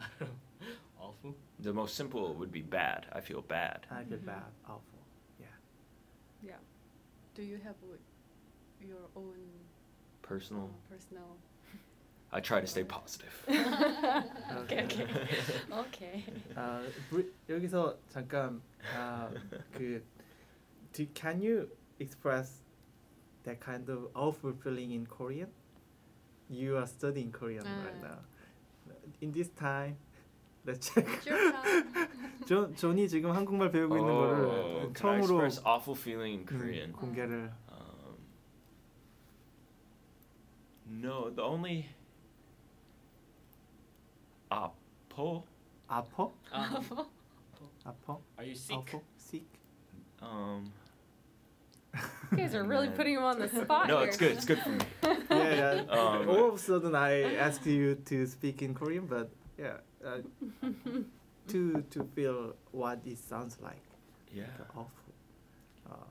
[1.00, 1.34] awful.
[1.60, 3.06] The most simple would be bad.
[3.12, 3.86] I feel bad.
[3.90, 4.26] I feel Mhm.
[4.26, 4.93] bad, awful.
[6.43, 6.51] Yeah.
[6.51, 6.57] Yeah.
[7.35, 7.97] Do you have uh,
[8.85, 9.37] your own
[10.21, 10.69] Personal.
[10.69, 11.37] uh, personal?
[12.31, 13.33] I try to stay positive.
[13.49, 15.07] okay, okay,
[15.73, 16.23] okay.
[16.55, 18.61] 아, 브리- 여기서 잠깐
[18.95, 19.31] 아,
[19.73, 20.03] 그
[20.93, 21.67] do, can you
[21.99, 22.61] express
[23.43, 25.49] that kind of awful feeling in Korean?
[26.49, 28.09] You are studying Korean right 아.
[28.09, 28.19] now.
[29.21, 29.97] In this time,
[30.65, 31.25] let's check.
[31.25, 32.07] Your time.
[32.45, 36.45] 존 존이 지금 한국말 배우고 있는 거를 Oh, can I 처음으로 express awful feeling in
[36.45, 36.93] 음, Korean?
[36.93, 38.17] 공개를 Um,
[41.01, 41.85] no, the only
[44.51, 45.43] apo
[45.89, 46.29] 아파?
[46.53, 47.07] Um,
[47.85, 48.17] 아파?
[48.37, 48.77] are you sick?
[48.77, 49.01] 아파?
[49.17, 49.45] sick?
[50.21, 50.71] um
[52.31, 52.95] You guys are really Man.
[52.97, 54.07] putting him on the spot no, here.
[54.07, 54.31] it's good.
[54.33, 54.85] It's good for me.
[55.31, 55.89] yeah, yeah.
[55.89, 60.22] Um, All of a sudden, I asked you to speak in Korean, but yeah, uh,
[61.48, 63.82] to to feel what it sounds like.
[64.32, 64.46] Yeah.
[64.74, 65.14] awful.
[65.86, 66.06] 어,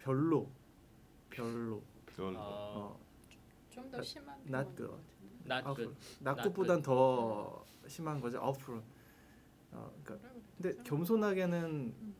[0.00, 0.48] 별로,
[1.30, 1.82] 별로.
[2.06, 2.38] 별로.
[2.38, 3.00] 어, 어,
[3.70, 5.02] 좀더 심한 not good.
[5.46, 5.94] not good.
[6.20, 8.38] not Not good보단 더 심한 거죠.
[8.38, 8.82] awful.
[9.72, 10.82] 어, 그러니까 근데?
[10.84, 11.64] 겸손하게는
[11.98, 12.14] 음.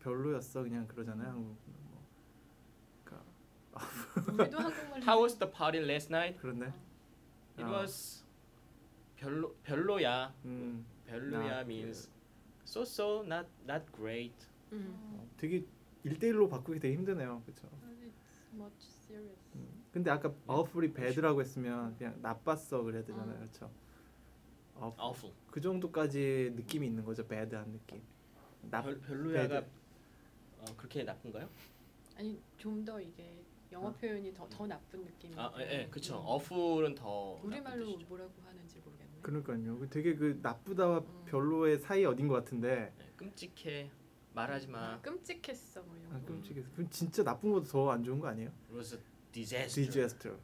[0.00, 1.30] 별로였어 그냥 그러잖아요.
[1.30, 1.56] 한국은
[1.90, 2.02] 뭐.
[3.04, 6.38] 그러니까 우리도 한국말 How was the party last night?
[6.40, 6.72] 그런데
[7.58, 7.70] It 어.
[7.70, 8.21] was
[9.22, 10.34] 별로 별로야.
[10.44, 12.10] 음, 별로야 Not means
[12.64, 14.34] so so not not great.
[14.72, 14.92] 음.
[15.14, 15.64] 어, 되게
[16.04, 17.40] 1대1로 바꾸기 되게 힘드네요.
[17.44, 17.68] 그렇죠?
[17.68, 19.38] It's much serious.
[19.54, 19.84] 음.
[19.92, 23.34] 근데 아까 awful이 bad라고 했으면 그냥 나빴어 그래야 되잖아요.
[23.36, 23.38] 음.
[23.38, 23.70] 그렇죠?
[24.76, 25.08] awful.
[25.10, 25.34] Awful.
[25.52, 27.24] 그 정도까지 느낌이 있는 거죠.
[27.26, 28.02] bad한 느낌.
[28.70, 29.66] 나 별, 별로야가 bad.
[30.58, 31.48] 어, 그렇게 나쁜가요?
[32.16, 33.92] 아니 좀 더 이게 영어 어.
[33.94, 35.34] 표현이 더 더 나쁜 느낌이.
[35.36, 36.20] 아, 예, 예 그렇죠.
[36.20, 36.26] 음.
[36.26, 38.08] awful은 더 우리말로 나쁜 뜻이죠.
[38.08, 39.10] 뭐라고 하는지 모르겠네.
[39.22, 39.78] 그러니까요.
[39.78, 41.24] 그 되게 그 나쁘다와 음.
[41.26, 43.90] 별로의 사이 어딘 것 같은데 네, 끔찍해.
[44.34, 45.00] 말하지 마.
[45.02, 46.26] 끔찍했어 뭐 이런 아, 거.
[46.26, 48.48] 끔찍해서 그럼 진짜 나쁜 것도 더 안 좋은 거 아니에요?
[48.70, 49.00] It was a
[49.32, 49.84] disaster.
[49.86, 50.38] disaster.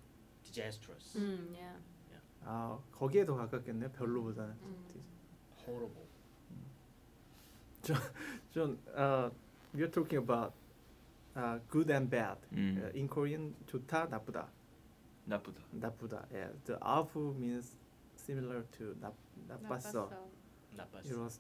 [0.45, 1.19] Disastrous.
[1.19, 1.79] 음, yeah.
[2.45, 3.91] 아 거기에 더 가깝겠네요.
[3.93, 4.55] 별로보다는.
[4.63, 4.87] 음.
[5.67, 6.07] Horrible.
[8.53, 9.31] John, uh,
[9.75, 10.53] we're talking about
[11.36, 12.38] uh, good and bad.
[12.52, 12.78] 음.
[12.84, 14.48] Uh, in Korean, 좋다, 나쁘다.
[15.26, 15.62] 나쁘다.
[15.72, 16.26] 나쁘다.
[16.32, 17.76] Yeah, the awful means
[18.16, 19.12] similar to 나,
[19.48, 20.10] 나빴어.
[20.12, 21.18] It 나빴어.
[21.24, 21.40] was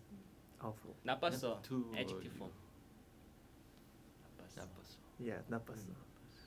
[0.61, 0.95] awful.
[1.03, 1.61] 나빴어.
[1.61, 1.91] 납투.
[1.95, 2.51] adjective form.
[4.37, 4.61] 나빴어.
[4.61, 4.97] 나빴어.
[5.19, 5.93] Yeah, 나빴어.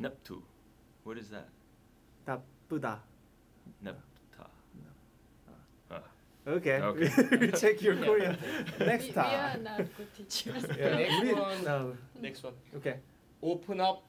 [0.00, 0.42] 납투.
[1.04, 1.48] What is that?
[2.26, 3.02] 나쁘다.
[3.82, 4.50] 납타.
[6.48, 7.10] Okay, Okay.
[7.40, 8.06] we check your Yeah.
[8.06, 8.38] Korean
[8.78, 9.62] next we, we are time.
[9.64, 10.62] not good teachers.
[10.78, 11.64] Yeah, Next 우리- one.
[11.64, 11.96] no.
[12.22, 12.54] Next one.
[12.76, 13.00] Okay,
[13.43, 14.03] Open up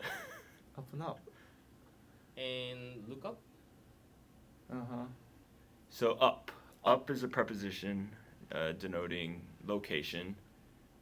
[0.78, 1.20] open up.
[2.36, 3.38] and look up.
[4.70, 5.04] Uh huh.
[5.90, 6.50] So up.
[6.84, 8.10] Up is a preposition
[8.52, 10.34] uh, denoting location.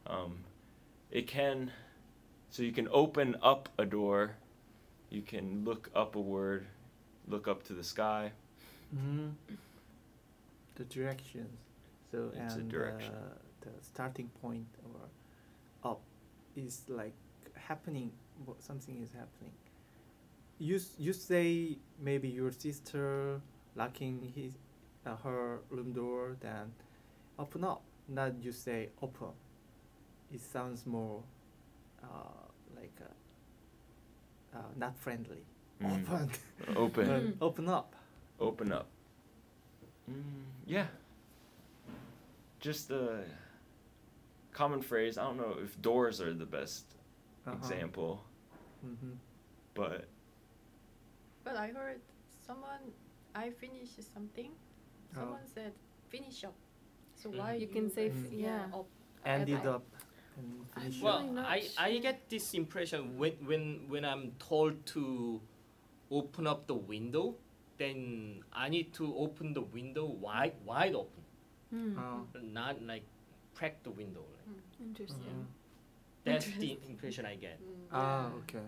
[0.06, 0.44] Um,
[1.11, 1.72] it can,
[2.50, 4.37] so you can open up a door.
[5.11, 6.66] You can look up a word,
[7.26, 8.30] look up to the sky.
[8.94, 9.30] hmm
[10.76, 11.58] The directions.
[12.12, 13.12] So It's a and direction.
[13.14, 16.00] Uh, the starting point or up
[16.54, 17.14] is like
[17.68, 18.12] happening.
[18.59, 19.53] Something is happening.
[20.59, 23.40] You you say maybe your sister
[23.77, 24.53] locking his
[25.07, 26.72] uh, her room door, then
[27.38, 27.83] open up.
[28.09, 29.29] Not you say open.
[30.33, 31.22] It sounds more
[32.03, 32.46] uh,
[32.77, 35.44] like uh, uh, not friendly.
[35.83, 36.03] Mm.
[36.03, 36.31] Open.
[36.77, 37.07] Open.
[37.12, 37.35] Mm.
[37.40, 37.94] open up.
[38.40, 38.87] Open up.
[40.11, 40.14] Mm,
[40.66, 40.87] yeah.
[42.61, 43.25] Just a
[44.53, 45.18] common phrase.
[45.18, 46.85] I don't know if doors are the best
[47.46, 47.57] Uh-huh.
[47.59, 48.22] example,
[48.83, 49.14] hmm
[49.74, 50.07] but
[51.44, 52.00] But I heard
[52.46, 52.92] someone
[53.35, 54.52] I finished something.
[55.16, 55.20] Oh.
[55.20, 55.72] Someone said
[56.09, 56.55] finish up.
[57.16, 57.38] So Mm.
[57.38, 58.68] why You can say f- guys- yeah.
[58.74, 58.87] up.
[59.24, 59.85] ended I- up
[60.37, 61.22] and I'm Well, up.
[61.22, 65.40] really not I, I get this impression when, when when I'm told to
[66.11, 67.35] open up the window,
[67.78, 71.22] then I need to open the window wide wide open,
[71.72, 71.96] Mm.
[71.98, 72.26] Oh.
[72.42, 73.05] not like
[73.55, 74.22] crack the window.
[74.46, 75.22] Like, Interesting.
[75.46, 75.46] Mhm.
[76.24, 77.61] That's the impression I get.
[77.61, 78.61] Mm, Ah, okay.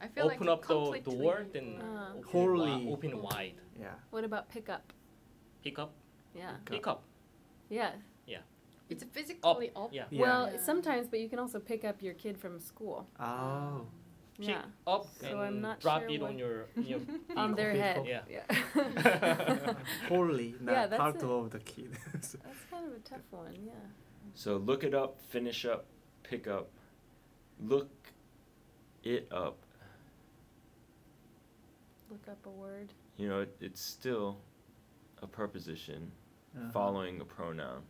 [0.00, 2.12] I feel Open like up the completely door, then Ah.
[2.16, 2.70] open, Wholly.
[2.70, 3.54] wi- open wide.
[3.78, 3.94] Yeah.
[4.10, 4.92] What about pick up?
[5.62, 5.92] Pick up,
[6.34, 6.52] Yeah.
[6.64, 7.02] Pick pick up.
[7.68, 7.92] Yeah.
[8.26, 8.38] Yeah.
[8.88, 9.92] It's physically up.
[9.92, 10.06] Yeah.
[10.10, 10.20] Yeah.
[10.22, 10.58] Well, Yeah.
[10.60, 13.06] sometimes, but you can also pick up your kid from school.
[13.20, 13.86] Oh.
[14.38, 14.64] Pick Yeah.
[14.86, 17.00] up So and I'm not drop sure it what- on your, your
[17.36, 18.04] On their Vehicle.
[18.04, 18.24] head.
[18.28, 19.74] Yeah.
[20.08, 21.22] Wholly, not Yeah, that's part it.
[21.24, 21.96] of the kid.
[22.22, 23.54] So- That's kind of a tough one.
[23.66, 23.72] Yeah.
[24.34, 25.84] so look it up, finish up,
[26.22, 26.70] pick up,
[27.66, 27.90] look
[29.04, 29.56] it up.
[32.10, 32.92] Look up a word.
[33.16, 34.38] You know, it, it's still
[35.22, 36.12] a preposition
[36.56, 36.70] Uh-huh.
[36.72, 37.82] following a pronoun.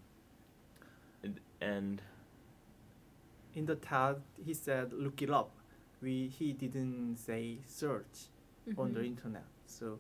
[1.23, 2.03] And, and
[3.55, 5.51] In the tag, he said look it up.
[6.03, 8.29] We he didn't say search
[8.79, 9.07] on the Mhm.
[9.07, 9.45] internet.
[9.67, 9.99] So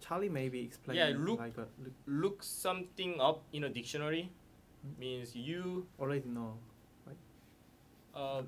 [0.00, 4.30] Charlie maybe explain Yeah, look- like a, look, Look something up in a dictionary
[4.82, 4.98] Hmm?
[5.00, 6.58] means you already know.
[8.14, 8.42] uh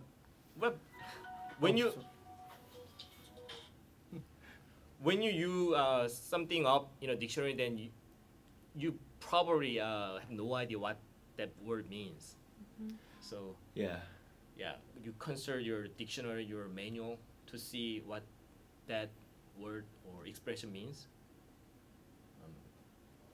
[0.60, 0.74] well
[1.58, 1.92] when you
[5.02, 7.88] when you use uh, something up in a dictionary, then you,
[8.76, 10.96] you probably uh, have no idea what
[11.36, 12.36] that word means.
[12.80, 12.94] Mhm.
[13.20, 13.98] So yeah,
[14.56, 18.22] yeah, you consult your dictionary, your manual to see what
[18.86, 19.10] that
[19.58, 21.06] word or expression means.
[22.44, 22.52] Um,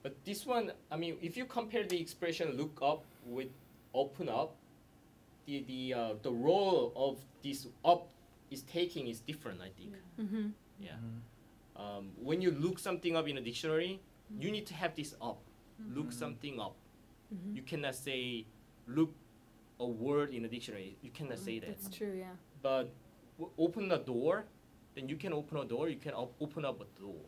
[0.02, 3.48] but this one, I mean, if you compare the expression "look up" with
[3.92, 4.56] "open up,"
[5.48, 8.08] the the uh, the role of this up
[8.50, 9.60] is taking is different.
[9.64, 9.96] I think.
[10.20, 10.48] Mm-hmm.
[10.78, 10.96] Yeah.
[11.00, 11.22] 음.
[11.78, 14.00] Um, when you look something up in a dictionary,
[14.38, 15.38] you need to have this up.
[15.94, 16.12] Look Mhm.
[16.12, 16.74] something up.
[17.32, 17.56] Mm-hmm.
[17.56, 18.44] You cannot say
[18.86, 19.14] look
[19.78, 20.96] a word in a dictionary.
[21.02, 21.68] You cannot say that.
[21.70, 22.12] That's true.
[22.18, 22.34] Yeah.
[22.62, 22.90] But
[23.38, 24.44] w- open a door,
[24.94, 25.88] then you can open a door.
[25.88, 27.24] You can op- open up a door.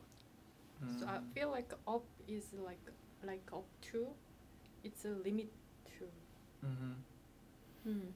[0.98, 2.80] So I feel like up is like
[3.22, 4.08] like up to,
[4.82, 5.48] it's a limit
[5.98, 6.08] to.
[7.85, 8.13] 음흠.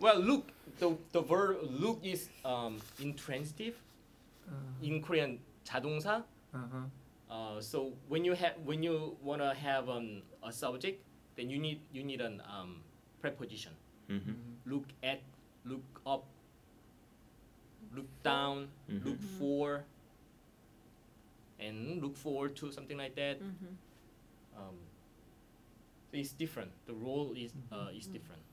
[0.00, 0.52] Well, look.
[0.78, 3.74] The the verb look is um, intransitive
[4.46, 5.40] 어, in Korean.
[5.64, 6.24] 자동사.
[6.54, 6.90] 어허.
[7.28, 11.02] Uh, so when you have when you wanna have um, a subject,
[11.36, 12.80] then you need you need an um,
[13.20, 13.72] preposition.
[14.08, 14.30] Mm-hmm.
[14.30, 14.56] 음.
[14.64, 15.20] Look at,
[15.66, 16.24] look up,
[17.92, 19.04] look down, Mhm.
[19.04, 19.38] look Mhm.
[19.38, 19.84] for,
[21.58, 23.42] and look forward to something like that.
[23.42, 23.74] Mm-hmm.
[24.56, 24.78] Um,
[26.13, 26.71] it's different.
[26.85, 28.13] The role is uh, is Mhm.
[28.13, 28.43] different.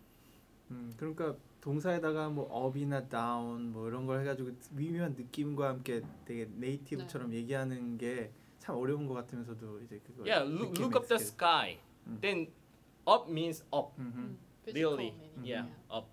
[0.70, 7.33] 음, 그러니까 동사에다가 뭐 up이나 down 뭐 이런 걸 해가지고 미묘한 느낌과 함께 되게 네이티브처럼
[7.35, 11.79] 얘기하는 게 참 어려운 것 같으면서도 이제 그거 Yeah, look, look up the sky.
[12.07, 12.18] 음.
[12.20, 12.53] Then
[13.09, 13.96] up means up.
[13.99, 14.37] Mm.
[14.64, 15.11] Physical really.
[15.16, 16.07] meaning, Yeah, up.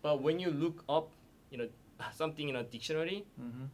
[0.00, 1.10] But when you look up,
[1.50, 1.68] you know,
[2.14, 3.68] something in a dictionary, 음흠.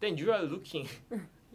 [0.00, 0.88] then you are looking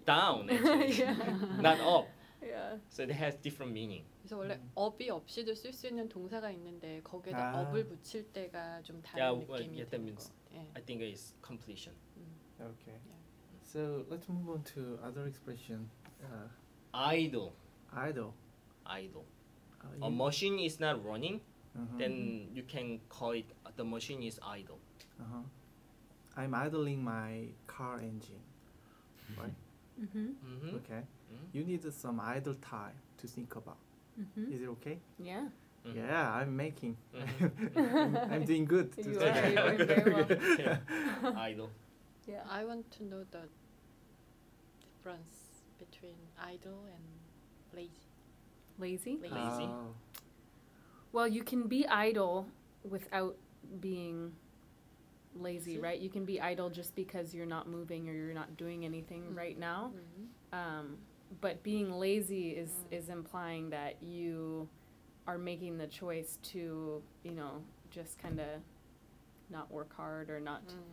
[0.06, 1.18] down, actually, yeah.
[1.60, 2.08] not up.
[2.47, 2.79] Yeah.
[2.91, 4.05] So it has different meaning.
[4.23, 4.71] 그래서 원래 음.
[4.75, 7.61] 업이 없이도 쓸 수 있는 동사가 있는데 거기에다 아.
[7.61, 10.57] 업을 붙일 때가 좀 다른 Yeah, well, 느낌이 yeah, that 드는 means- 거.
[10.57, 10.67] 예.
[10.75, 11.95] I think it's completion.
[12.61, 12.93] Okay.
[12.95, 13.19] Yeah.
[13.63, 15.89] So let's move on to other expression.
[16.23, 16.49] Uh,
[16.95, 17.53] Idle,
[17.95, 18.35] idle.
[18.85, 19.25] idle.
[19.81, 21.41] Uh, A you- machine is not running,
[21.75, 21.97] uh-huh.
[21.99, 24.79] then you can call it uh, the machine is idle.
[25.19, 25.43] uh-huh.
[26.37, 28.43] I'm idling my car engine.
[29.37, 29.55] Right?
[30.01, 30.29] Mm-hmm.
[30.37, 30.77] Mm-hmm.
[30.77, 31.03] Okay.
[31.32, 31.54] Mhm.
[31.54, 33.78] You need some idle time to think about.
[34.20, 34.54] Mm-hmm.
[34.54, 35.00] Is it okay?
[35.20, 35.48] Yeah.
[35.86, 35.96] Mhm.
[35.96, 36.98] Yeah, I'm making.
[37.14, 38.32] Mhm.
[38.34, 38.92] I'm doing good.
[38.94, 40.28] to You say are, you are very well.
[40.60, 40.78] Yeah.
[41.36, 41.70] idle.
[42.28, 42.44] Yeah.
[42.50, 43.44] I want to know the
[44.82, 47.04] difference between idle and
[47.74, 47.92] lazy.
[48.80, 49.18] Lazy.
[49.22, 49.34] Lazy.
[49.36, 49.64] Lazy.
[49.70, 49.94] Oh.
[51.14, 52.48] Well, you can be idle
[52.84, 53.36] without
[53.82, 54.34] being
[55.36, 55.80] lazy, Lazy?
[55.80, 56.00] right?
[56.00, 59.38] You can be idle just because you're not moving or you're not doing anything Mm.
[59.38, 59.92] right now.
[59.96, 60.28] Mhm.
[60.58, 60.98] Um,
[61.42, 62.94] but being lazy is Mm.
[62.98, 64.68] is implying that you
[65.28, 68.62] are making the choice to, you know, just kind of
[69.50, 70.66] not work hard or not.
[70.68, 70.84] Mm.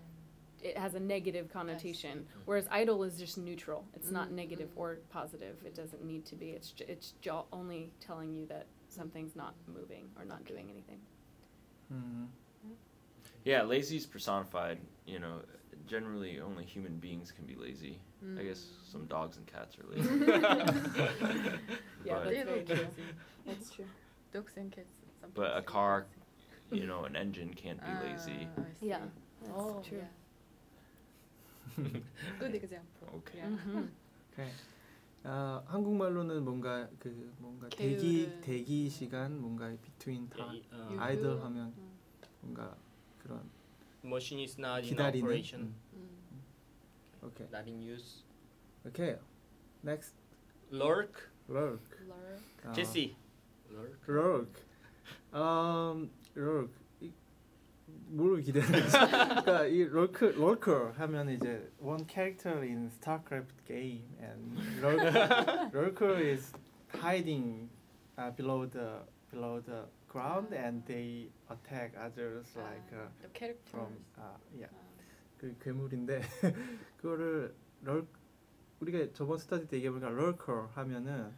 [0.63, 2.43] It has a negative connotation, Mhm.
[2.47, 3.87] whereas idle is just neutral.
[3.95, 4.79] It's not Mm, negative mm.
[4.79, 5.63] or positive.
[5.65, 6.51] It doesn't need to be.
[6.51, 11.01] It's ju- it's ju- only telling you that something's not moving or not doing anything.
[11.93, 12.29] Mhm.
[13.45, 14.79] Yeah, lazy is personified.
[15.07, 15.43] You know,
[15.87, 18.01] generally only human beings can be lazy.
[18.38, 18.92] I guess Mm.
[18.92, 20.10] some dogs and cats are lazy.
[20.26, 20.40] Yeah,
[22.04, 22.76] But- that's Little very true.
[22.76, 23.04] lazy.
[23.46, 23.86] That's true.
[24.34, 25.00] Dogs and cats.
[25.22, 26.06] sometimes But a they car
[26.72, 26.82] lazy.
[26.82, 28.48] you know, an engine can't be lazy.
[28.58, 28.88] Ah, I see.
[28.88, 29.00] Yeah,
[29.42, 30.00] that's oh, true.
[30.04, 30.12] Yeah.
[32.40, 33.08] Good example.
[33.24, 33.38] Okay.
[33.40, 33.50] Yeah.
[33.50, 33.90] Mhm.
[34.36, 34.52] 오케이.
[35.24, 38.42] 아, 한국말로는 뭔가 그 뭔가 대기 게으른.
[38.42, 41.00] 대기 시간 뭔가 between Yeah, time uh, 유휴.
[41.02, 41.98] 아이들 하면 음,
[42.42, 42.76] 뭔가
[43.22, 43.50] 그런
[44.04, 46.13] machine is not in 기다리는 operation, 음,
[47.24, 47.28] 음.
[47.28, 47.48] 오케이.
[47.52, 48.24] not in use.
[48.86, 49.16] 오케이.
[49.84, 50.14] Next
[50.72, 51.82] Lurk, lurk.
[52.06, 52.42] Lurk.
[52.64, 53.16] 아, Jesse.
[53.72, 54.08] Lurk.
[54.08, 54.62] lurk.
[55.34, 56.72] um lurk.
[57.02, 57.12] 이-
[58.10, 58.92] 뭘 기대하는지.
[58.92, 66.54] 그러니까 이 lurk lurker 하면 이제 one character in StarCraft game and lurk, lurker is
[66.94, 67.70] hiding
[68.18, 73.70] uh, below the below the ground and they attack others like uh, Ah, the characters.
[73.72, 74.83] from uh, yeah 아,
[75.45, 76.23] 그 괴물인데
[76.97, 78.07] 그거를 럴
[78.81, 81.31] 우리가 저번 스타디 때 얘기해보니까 럴커 하면은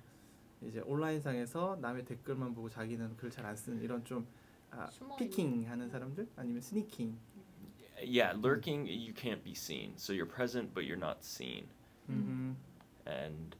[0.62, 4.27] 이제 온라인상에서 남의 댓글만 보고 자기는 글 잘 안 쓰는 이런 좀
[4.71, 4.88] 아,
[5.19, 7.19] 피킹 하는 사람들 아니면 스니킹
[8.05, 9.95] Yeah, lurking you can't be seen.
[9.97, 11.66] So you're present but you're not seen.
[12.11, 12.55] 음.
[13.07, 13.57] And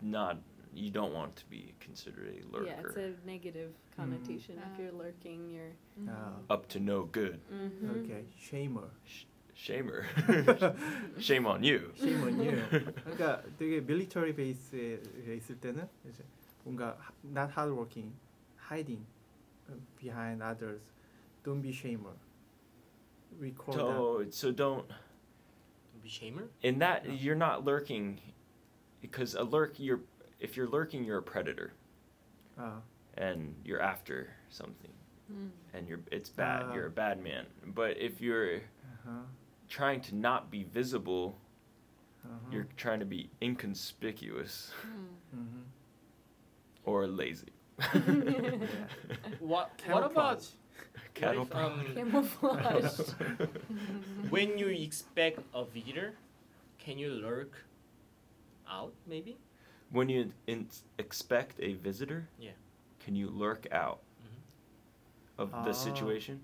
[0.00, 0.38] not
[0.73, 2.65] you don't want to be considered a lurker.
[2.67, 4.57] Yeah, it's a negative connotation.
[4.59, 5.03] If you're Ah.
[5.03, 5.73] lurking, you're.
[5.97, 6.07] 음.
[6.09, 7.39] 아, Up to no good.
[7.51, 8.05] Mhm.
[8.05, 8.89] 오케이 쉐이머
[9.55, 10.05] Shamer.
[11.19, 11.91] Shame on you.
[11.97, 12.55] shame on you.
[13.03, 15.01] 그러니까 되게 밀리터리 베이스에
[15.35, 16.23] 있을 때는 이제
[16.63, 18.13] 뭔가 하- not hardworking,
[18.69, 19.05] hiding
[19.99, 20.79] behind others.
[21.43, 22.15] Don't be shamer.
[23.39, 24.31] We call that.
[24.31, 24.87] So, so don't
[26.01, 26.47] Be shamer.
[26.63, 27.13] in that No.
[27.13, 28.19] you're not lurking
[29.01, 30.01] because a lurk you're
[30.44, 31.72] if you're lurking, you're a predator.
[32.58, 32.76] Ah.
[33.16, 34.92] And you're after something.
[35.32, 35.48] Mm.
[35.72, 36.62] And you're it's bad.
[36.62, 37.46] Uh, you're a bad man.
[37.66, 39.24] But if you're uh-huh.
[39.68, 41.38] trying to not be visible,
[42.24, 42.52] uh-huh.
[42.52, 44.72] you're trying to be inconspicuous.
[44.82, 45.38] Hmm.
[45.40, 45.62] mm-hmm.
[46.84, 47.48] Or lazy.
[49.40, 50.46] what what about
[51.16, 53.00] if, um, camouflage?
[54.28, 56.14] when you expect a visitor,
[56.78, 57.64] can you lurk
[58.68, 59.38] out maybe?
[59.94, 60.68] When you in-
[60.98, 62.50] expect a visitor, Yeah.
[62.98, 65.38] can you lurk out Mhm.
[65.38, 65.72] of the Ah.
[65.72, 66.42] situation?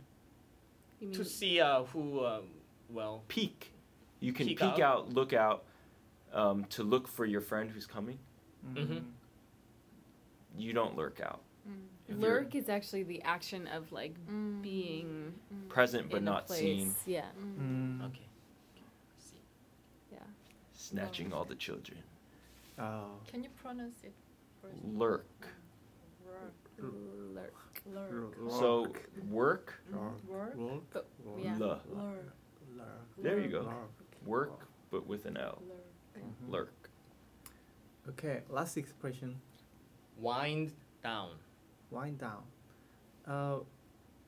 [1.01, 2.48] You To see uh, who um,
[2.90, 3.72] well Peek.
[4.20, 4.80] You can Peek peek, out?
[4.80, 5.09] out.
[5.14, 5.64] look out,
[6.32, 8.18] um, to look for your friend who's coming.
[8.66, 9.05] Mhm.
[10.57, 11.42] You don't lurk out.
[11.68, 12.20] Mm.
[12.20, 14.62] Lurk is actually the action of like Mm.
[14.62, 15.68] being Mm.
[15.68, 16.61] present but not place.
[16.61, 17.57] seen, Yeah, Mm.
[17.59, 18.07] Mm.
[18.07, 18.28] okay.
[18.76, 18.84] okay.
[19.18, 19.42] See.
[20.12, 20.18] yeah.
[20.72, 21.98] snatching all the children.
[22.81, 23.11] Oh.
[23.31, 24.14] Can you pronounce it?
[24.62, 24.76] first?
[24.85, 25.26] Lurk.
[26.26, 26.55] Work.
[26.78, 27.55] Lurk.
[27.87, 28.51] Lurk.
[28.51, 29.09] So Lurk.
[29.28, 30.24] work, Mm.
[30.28, 30.55] Work.
[30.57, 30.83] Lurk.
[30.93, 31.45] But- Lurk.
[31.45, 31.53] yeah.
[31.61, 31.83] L.
[31.89, 32.35] Lurk.
[32.76, 32.87] Lurk.
[33.18, 33.61] There you go.
[33.62, 33.91] Lurk.
[34.26, 35.62] Work, but with an L.
[35.68, 36.24] Lurk.
[36.24, 36.51] Mhm.
[36.51, 36.91] Lurk.
[38.09, 39.41] Okay, last expression.
[40.18, 40.72] Wind
[41.03, 41.37] down.
[41.91, 42.45] Wind down.
[43.26, 43.61] Uh,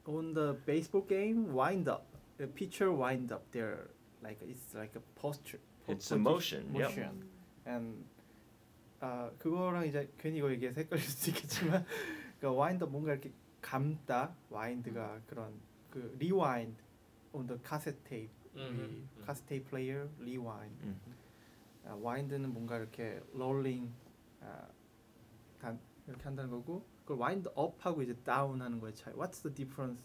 [0.06, 2.06] on the baseball game, wind up.
[2.38, 3.50] The pitcher wind up.
[3.52, 3.88] There,
[4.22, 5.60] like it's like a posture.
[5.86, 6.88] po- It's a posi- motion, yep.
[6.90, 7.28] Motion.
[7.66, 8.04] And
[9.02, 11.84] 아 그거랑 이제 괜히 이거 얘기해서 헷갈릴 수도 있겠지만
[12.40, 15.52] 그 와인드 뭔가 이렇게 감다 와인드가 그런
[15.90, 16.80] 그 리와인드
[17.32, 19.24] on the cassette tape Mhm, 이 mhm.
[19.24, 21.00] cassette tape player rewind 음.
[21.84, 23.92] 아, 와인드는 뭔가 이렇게 롤링
[24.40, 24.68] 아,
[25.58, 29.12] 단 이렇게 한다는 거고 그걸 와인드 업하고 이제 다운 하는 거의 차이.
[29.14, 30.04] What's the difference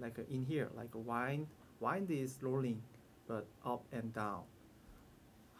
[0.00, 1.46] like in here like wind
[1.82, 2.80] wind is rolling
[3.28, 4.44] but up and down.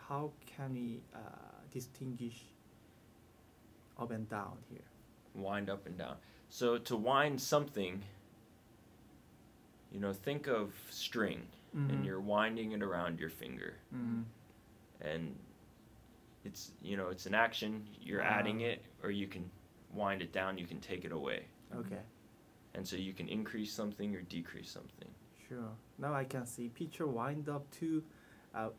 [0.09, 2.47] How can we uh, distinguish
[4.01, 4.81] up and down here?
[5.35, 6.17] Wind up and down.
[6.49, 8.03] So to wind something,
[9.93, 11.91] you know, think of string, Mhm.
[11.91, 14.25] and you're winding it around your finger, 음.
[15.01, 15.37] and
[16.45, 17.87] it's you know it's an action.
[18.01, 18.67] You're adding Ah.
[18.73, 19.51] it, or you can
[19.93, 20.59] wind it down.
[20.59, 22.03] You can take it away, Okay.
[22.75, 25.15] and so you can increase something or decrease something.
[25.49, 25.77] Sure.
[25.99, 28.03] Now I can see pitcher wind up to
[28.55, 28.71] uh,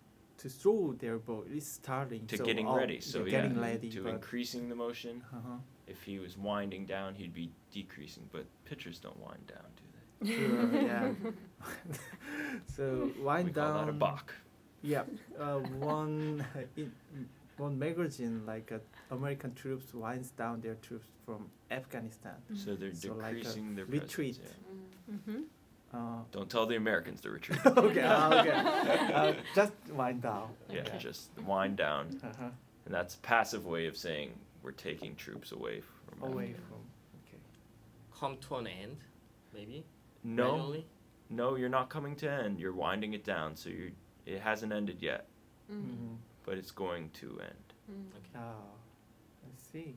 [0.42, 1.44] to throw their ball.
[1.52, 3.00] It's starting To so getting up, ready.
[3.00, 3.90] So yeah, yeah, getting ready.
[3.92, 5.24] to increasing the motion.
[5.34, 5.58] uh-huh.
[5.88, 8.24] If he was winding down, he'd be decreasing.
[8.32, 9.98] But pitchers don't wind down, do they?
[10.36, 11.12] Sure, yeah.
[12.76, 13.86] so wind we call down.
[13.86, 14.34] that a balk.
[14.84, 15.04] Yeah,
[15.40, 15.60] uh,
[15.94, 16.46] one
[16.78, 16.92] in,
[17.58, 18.80] one magazine like uh,
[19.16, 22.36] American troops winds down their troops from Afghanistan.
[22.56, 24.38] So they're So like a decreasing their retreat.
[24.40, 24.58] presence.
[25.12, 25.16] Mm.
[25.16, 25.42] Mm-hmm.
[25.94, 25.98] Uh,
[26.32, 27.60] Don't tell the Americans to retreat.
[27.66, 29.14] okay, ah, okay.
[29.14, 30.50] Uh, just wind down.
[30.70, 30.98] yeah, Okay.
[30.98, 32.50] just wind down, Uh-huh.
[32.86, 34.32] and that's a passive way of saying
[34.64, 36.32] we're taking troops away from.
[36.32, 36.78] Away from.
[37.28, 37.38] Okay.
[38.18, 38.98] Come to an end,
[39.54, 39.84] maybe.
[40.24, 40.86] No, Manually?
[41.30, 42.60] no, you're not coming to end.
[42.60, 43.92] You're winding it down, so you
[44.26, 45.26] it hasn't ended yet,
[45.72, 45.76] Mm.
[45.82, 46.14] Mm-hmm.
[46.46, 47.68] but it's going to end.
[47.92, 48.06] Mm.
[48.18, 48.38] Okay.
[48.46, 48.72] Oh,
[49.44, 49.96] I see.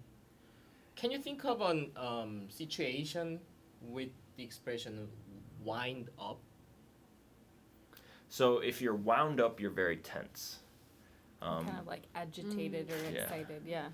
[0.97, 3.39] Can you think of an um, situation
[3.83, 5.09] with the expression
[5.64, 6.40] wind up?
[8.30, 10.60] So if you're wound up, you're very tense.
[11.42, 13.24] Um, kind of like agitated or Yeah.
[13.24, 13.90] excited, yeah.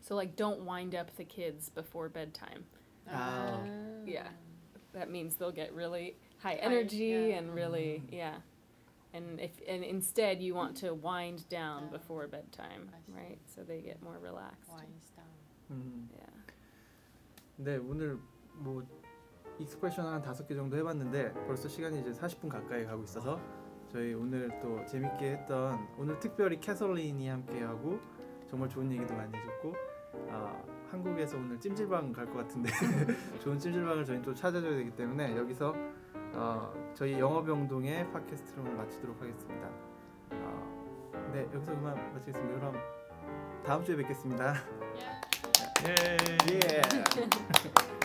[0.00, 2.64] So like don't wind up the kids before bedtime.
[3.12, 3.60] Oh.
[4.06, 4.28] Yeah.
[4.92, 7.38] That means they'll get really high High, energy yeah.
[7.38, 8.12] and really Mm.
[8.12, 8.40] yeah.
[9.12, 11.90] And if and instead you want to wind down Yeah.
[11.98, 13.12] before bedtime, I see.
[13.12, 13.38] right?
[13.46, 14.70] So they get more relaxed.
[14.72, 15.30] Winds down.
[15.70, 16.08] 음.
[16.16, 16.30] Yeah.
[17.62, 18.18] 네 오늘
[18.60, 18.82] 뭐
[19.59, 23.39] 익스프레션 한 다섯 개 정도 해봤는데 벌써 시간이 이제 40분 가까이 가고 있어서
[23.91, 27.99] 저희 오늘 또 재밌게 했던 오늘 특별히 캐서린이 함께하고
[28.47, 29.75] 정말 좋은 얘기도 많이 해줬고
[30.29, 32.71] 아, 한국에서 오늘 찜질방 갈 것 같은데
[33.41, 35.73] 좋은 찜질방을 저희 또 찾아줘야 되기 때문에 여기서
[36.33, 39.69] 어, 저희 영어병동의 팟캐스트를 마치도록 하겠습니다.
[40.31, 42.59] 어, 네 여기서 그만 마치겠습니다.
[42.59, 42.75] 그럼
[43.65, 44.55] 다음 주에 뵙겠습니다.
[45.83, 46.15] Yeah.
[46.49, 46.61] Yay!
[46.63, 46.81] 예.